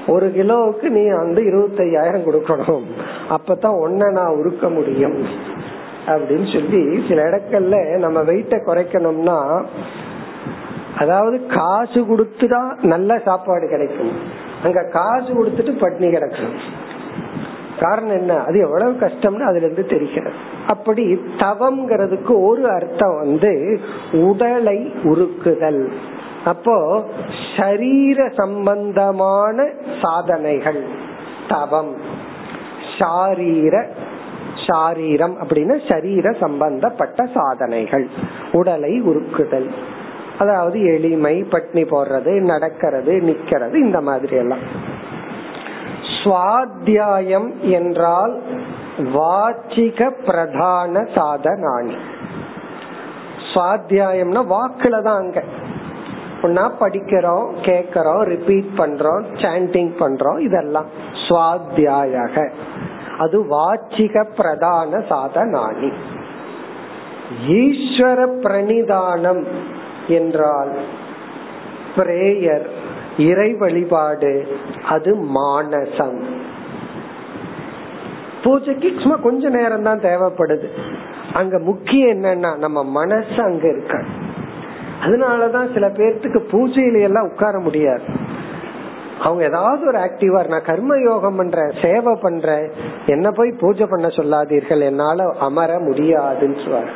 [0.07, 2.87] ஒரு கிலோவுக்கு நீ வந்து இருபத்தி ஐயாயிரம் கொடுக்கணும்.
[3.31, 5.19] அப்பதான் ஒன்ன நான் உருக்க முடியும்.
[6.17, 9.65] அப்படின்னு சொல்லி சில இடங்கள்ல நம்ம வெயிட்ட குறைக்கணும்னா
[10.99, 14.13] அதாவது காசு கொடுத்துதான் நல்ல சாப்பாடு கிடைக்கும்.
[14.63, 16.89] அங்க காசு கொடுத்துட்டு பட்னி கிடக்கும்
[17.81, 18.35] காரணம் என்ன?
[18.35, 20.33] அது எவ்வளவு கஷ்டம்னு அதுல இருந்து தெரிகிறது.
[20.67, 23.81] அப்படி தவம்ங்கிறதுக்கு ஒரு அர்த்தம் வந்து
[24.13, 25.89] உடலை உருக்குதல்.
[26.45, 27.05] அப்போ
[27.57, 29.69] சரீர சம்பந்தமான
[30.03, 30.85] சாதனைகள்.
[31.49, 31.97] தவம்.
[32.99, 33.87] சாரீர
[34.67, 38.07] ஷாரீரம் அப்படின்னா சரீர சம்பந்தப்பட்ட சாதனைகள்.
[38.53, 39.69] உடலை உருக்குதல்.
[40.39, 44.65] அதாவது எளிமை பட்னி போடுறது நடக்கிறது நிக்கிறது இந்த மாதிரி எல்லாம்.
[46.21, 48.43] சுவாத்தியாயம் என்றால்
[49.15, 51.97] வாச்சிக பிரதான சாதனானி
[53.53, 55.43] சுவாத்தியாயம்னா வாக்குல தான் அங்க.
[56.43, 60.87] ஒன்னா படிக்கிறோம் கேக்கிறோம் ரிப்பீட் பண்றோம் சாண்டிங் பண்றோம் இதெல்லாம்.
[61.29, 62.51] சுவாத்தியாக
[63.25, 65.91] அது வாச்சிக பிரதான சாதனானி.
[67.59, 69.43] ஈஸ்வர பிரணிதானம்
[70.09, 70.73] என்றால்
[71.97, 72.67] பிரேயர்
[73.29, 74.33] இறை வழிபாடு
[74.95, 76.19] அது மானசம்.
[78.45, 80.69] பூஜைக்கு சும்மா கொஞ்ச நேரம் தான் தேவைப்படுது.
[81.33, 83.97] அங்க முக்கியம் என்னன்னா நம்ம மனசு அங்க இருக்க
[85.05, 88.07] அதனாலதான் சில பேர்த்துக்கு பூஜையில எல்லாம் உட்கார முடியாது.
[89.21, 92.71] அவங்க ஏதாவது ஒரு ஆக்டிவா நான் கர்ம யோகம் பண்றேன் சேவை பண்றேன்
[93.07, 96.91] என்ன போய் பூஜை பண்ண சொல்லாதீர்கள் என்னால அமர முடியாதுன்னு சொல்லுவாங்க.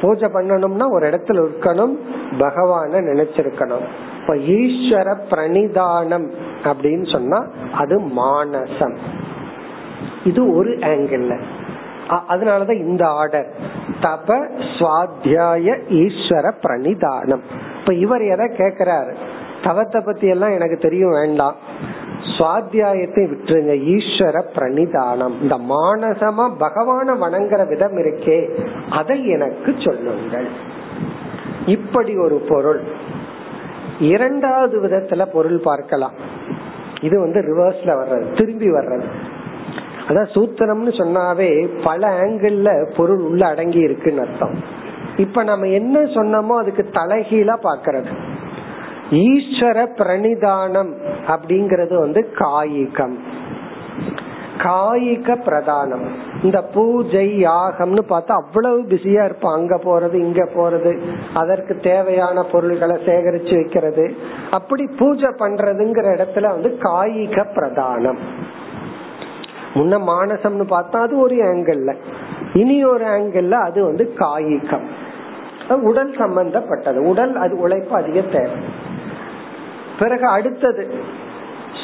[0.00, 1.94] பூஜை பண்ணணும்னா ஒரு இடத்துல இருக்கணும்
[2.38, 3.86] பகவான நினைச்சிருக்கணும்.
[4.20, 6.26] இப்ப ஈஸ்வர பிரணிதானம்
[6.64, 8.96] அப்படின்னு சொன்னா அது மானசம்.
[10.24, 11.40] இது ஒரு ஆங்கிள்
[12.28, 13.48] அதனாலதான் இந்த ஆர்டர்
[14.00, 14.36] தப
[14.78, 17.42] சுவாத்தியாய ஈஸ்வர பிரணிதானம்.
[17.80, 19.14] இப்ப இவர் எதை கேக்குறாரு?
[19.68, 21.56] தவத்தை பத்தி எல்லாம் எனக்கு தெரியும் வேண்டாம்.
[22.36, 23.74] சுவாத்தியாயத்தை விட்டுருங்க.
[23.94, 25.36] ஈஸ்வர பிரணிதானம்.
[25.42, 28.38] இந்த மானசமா பகவான வணங்குற விதம் இருக்கே.
[28.90, 30.48] அதை எனக்கு சொல்லுங்கள்.
[31.66, 32.82] இப்படி ஒரு பொருள்.
[34.00, 36.14] இரண்டாவது விதத்துல பொருள் பார்க்கலாம்.
[37.00, 39.08] இது வந்து ரிவர்ஸ்ல வர்றது திரும்பி வர்றது.
[40.08, 41.50] அதான் சூத்திரம்னு சொன்னாவே
[41.84, 42.58] பல ஆங்கிள்
[42.96, 44.56] பொருள் உள்ள அடங்கி இருக்குன்னு அர்த்தம்.
[45.16, 48.12] இப்ப நம்ம என்ன சொன்னோமோ அதுக்கு தலைகீழா பாக்கிறது
[49.10, 50.92] ஈஸ்வர பிரணிதானம்
[51.26, 53.16] அப்படிங்கறது வந்து காயிகம்.
[54.58, 56.06] காயிக பிரதானம்.
[56.42, 60.98] இந்த பூஜை யாகம்னு பார்த்தா அவ்வளவு பிஸியா இருப்பான் அங்க போறது இங்க போறது
[61.34, 64.16] அதற்கு தேவையான பொருள்களை சேகரிச்சு வைக்கிறது.
[64.50, 68.18] அப்படி பூஜை பண்றதுங்கிற இடத்துல வந்து காயிக பிரதானம்.
[69.74, 71.94] முன்ன மானசம்னு பார்த்தா அது ஒரு ஆங்கிள்
[72.54, 75.06] இனி ஒரு ஆங்கிள் அது வந்து காயிகம்.
[75.82, 76.96] உடல் சம்பந்தப்பட்டது.
[76.96, 78.86] உடல் அது உழைப்பு அதிக தேவை.
[79.98, 80.94] பிறகு அடுத்தது.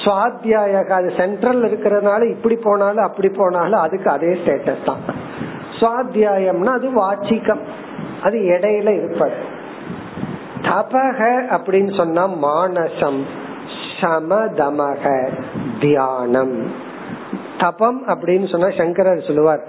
[0.04, 4.98] சுவாத்தியாய அது சென்ட்ரல் இருக்கிறதுனால இப்படி போனாலும் அப்படி போனாலும் அதுக்கு அதே ஸ்டேட்டஸ் தான்.
[5.80, 7.60] சுவாத்தியாயம்னா அது வாச்சிக்கம்
[8.22, 9.32] அது இடையில இருப்பது.
[10.60, 13.22] தபக அப்படின்னு சொன்னா மானசம்
[14.00, 15.28] சமதமக
[15.80, 16.72] தியானம்.
[17.58, 19.62] தபம் அப்படின்னு சொன்னா சங்கரர் சொல்லுவார்.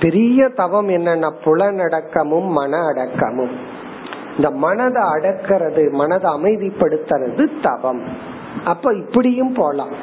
[0.00, 3.78] பெரிய தவம் என்னன்னா புலனடக்கமும் மன அடக்கமும்.
[4.40, 8.02] இந்த மனதை அடக்கிறது மனதை அமைதிப்படுத்துறது தவம்.
[8.64, 9.94] அப்ப இப்படியும் போலாம்.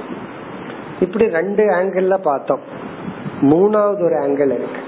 [0.99, 2.59] இப்படி ரெண்டு ஆங்கிள் பார்த்தோம்.
[3.41, 4.81] மூணாவது ஒரு ஆங்கிள் இருக்கு.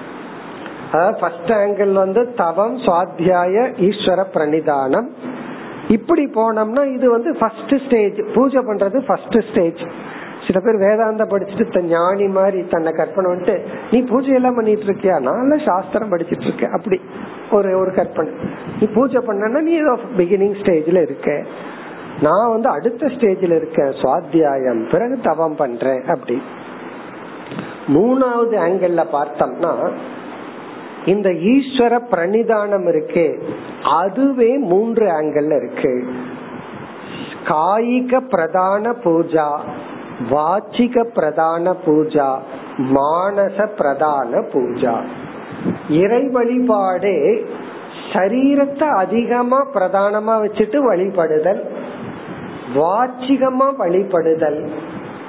[0.91, 5.07] அதாவது ஃபர்ஸ்ட் ஆங்கிள் வந்து தவம் சுவாத்தியாய ஈஸ்வர பிரணிதானம்.
[5.87, 9.81] இப்படி போனோம்னா இது வந்து ஃபர்ஸ்ட் ஸ்டேஜ் பூஜை பண்றது ஃபர்ஸ்ட் ஸ்டேஜ்
[10.51, 13.59] சில பேர் வேதாந்த படிச்சுட்டு தன் ஞானி மாதிரி தன்னை கற்பனை வந்துட்டு
[13.91, 15.19] நீ பூஜை எல்லாம் பண்ணிட்டு இருக்கியா?
[15.19, 16.71] நான் சாஸ்திரம் படிச்சிட்டு இருக்கேன்.
[16.71, 17.01] அப்படி
[17.51, 18.33] ஒரு ஒரு கற்பனை.
[18.79, 21.43] நீ பூஜை பண்ணனா நீ ஏதோ பிகினிங் ஸ்டேஜ்ல இருக்க.
[22.21, 23.91] நான் வந்து அடுத்த ஸ்டேஜ்ல இருக்கேன்.
[23.91, 24.91] சுவாத்தியாயம்.
[24.91, 26.03] பிறகு தவம் பண்றேன்.
[26.03, 26.41] அப்படி.
[27.87, 29.91] மூணாவது ஆங்கிள் பார்த்தோம்னா
[31.05, 33.41] இந்த ஈஸ்வர பிரணிதானம் இருக்கே.
[33.83, 36.07] அதுவே மூன்று ஆங்கிள் இருக்கு.
[37.45, 39.59] காயிக பிரதான பூஜா.
[40.31, 42.37] வாச்சிக பிரதான பூஜா
[42.77, 45.01] மானச பிரதான பூஜா.
[45.89, 47.45] இறை வழிபாடே
[48.13, 51.61] சரீரத்தை அதிகமா பிரதானமா வச்சுட்டு வழிபடுதல்
[52.75, 54.69] வாச்சிகமா வழிபடுதல்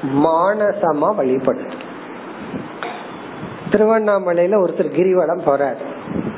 [0.02, 1.78] மானசமா வழிபடுதல்.
[3.70, 5.80] திருவண்ணாமலையில ஒருத்தர் கிரிவலம் போறார்.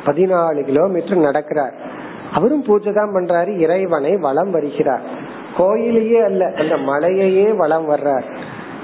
[0.07, 1.73] பதினாலு கிலோமீட்டர் நடக்கிறார்.
[2.33, 3.59] அவரும் பூஜை தான் பண்றாரு.
[3.59, 5.21] இறைவனை வளம் வருகிறார்.
[5.57, 8.25] கோயிலையே அல்ல அந்த மலையையே வளம் வர்றார்.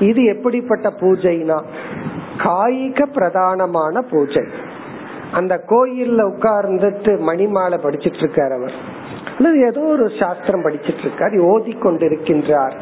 [0.00, 1.62] இது எப்படிப்பட்ட பூஜைனா?
[2.36, 4.44] காய்க பிரதானமான பூஜை.
[5.32, 8.72] அந்த கோயில்ல உட்கார்ந்துட்டு மணிமாலை படிச்சிட்டு இருக்கார் அவர்.
[9.36, 12.72] அல்லது ஏதோ ஒரு சாஸ்திரம் படிச்சிட்டு இருக்கார் ஓதி கொண்டிருக்கின்றார்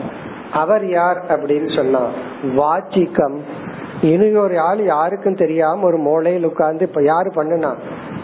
[0.52, 2.08] அவர் யார் அப்படின்னு சொன்னா
[2.42, 3.38] வாச்சிக்கம்
[4.02, 7.74] இனி ஒரு ஆள் யாருக்கும் தெரியாம ஒரு மூலையில் உட்கார்ந்து இப்ப யாரு பண்ணுனா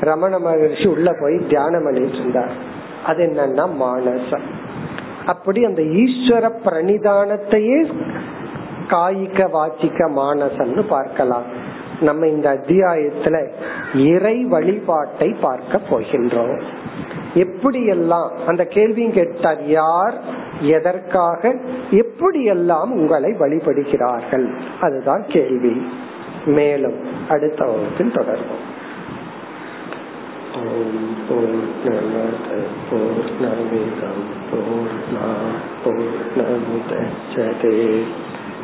[0.01, 2.51] ரமண மகர்ஷி உள்ள போய் தியானம் பண்ணிட்டு இருந்தார்.
[3.05, 4.61] அது என்னன்னா மானசம்.
[5.27, 7.93] அப்படி அந்த ஈஸ்வர பிரணிதானத்தையே
[8.89, 11.45] காய்க வாச்சிக்க மானசம்னு பார்க்கலாம்.
[12.01, 13.49] நம்ம இந்த அத்தியாயத்துல
[13.95, 16.63] இறை வழிபாட்டை பார்க்க போகின்றோம்.
[17.35, 20.15] எப்படியெல்லாம் அந்த கேள்வியும் கேட்டார் யார்
[20.61, 21.55] எதற்காக
[21.91, 24.55] எப்படியெல்லாம் உங்களை வழிபடுகிறார்கள்?
[24.81, 25.87] அதுதான் கேள்வி.
[26.47, 28.63] மேலும் அடுத்த வகுப்பில் தொடர்போம்
[30.55, 32.49] ஓம் பூர்ணமத
[32.91, 35.29] பூர்ணமிதம் பூர்ணா
[35.85, 37.77] பூர்ணமுதச்சதே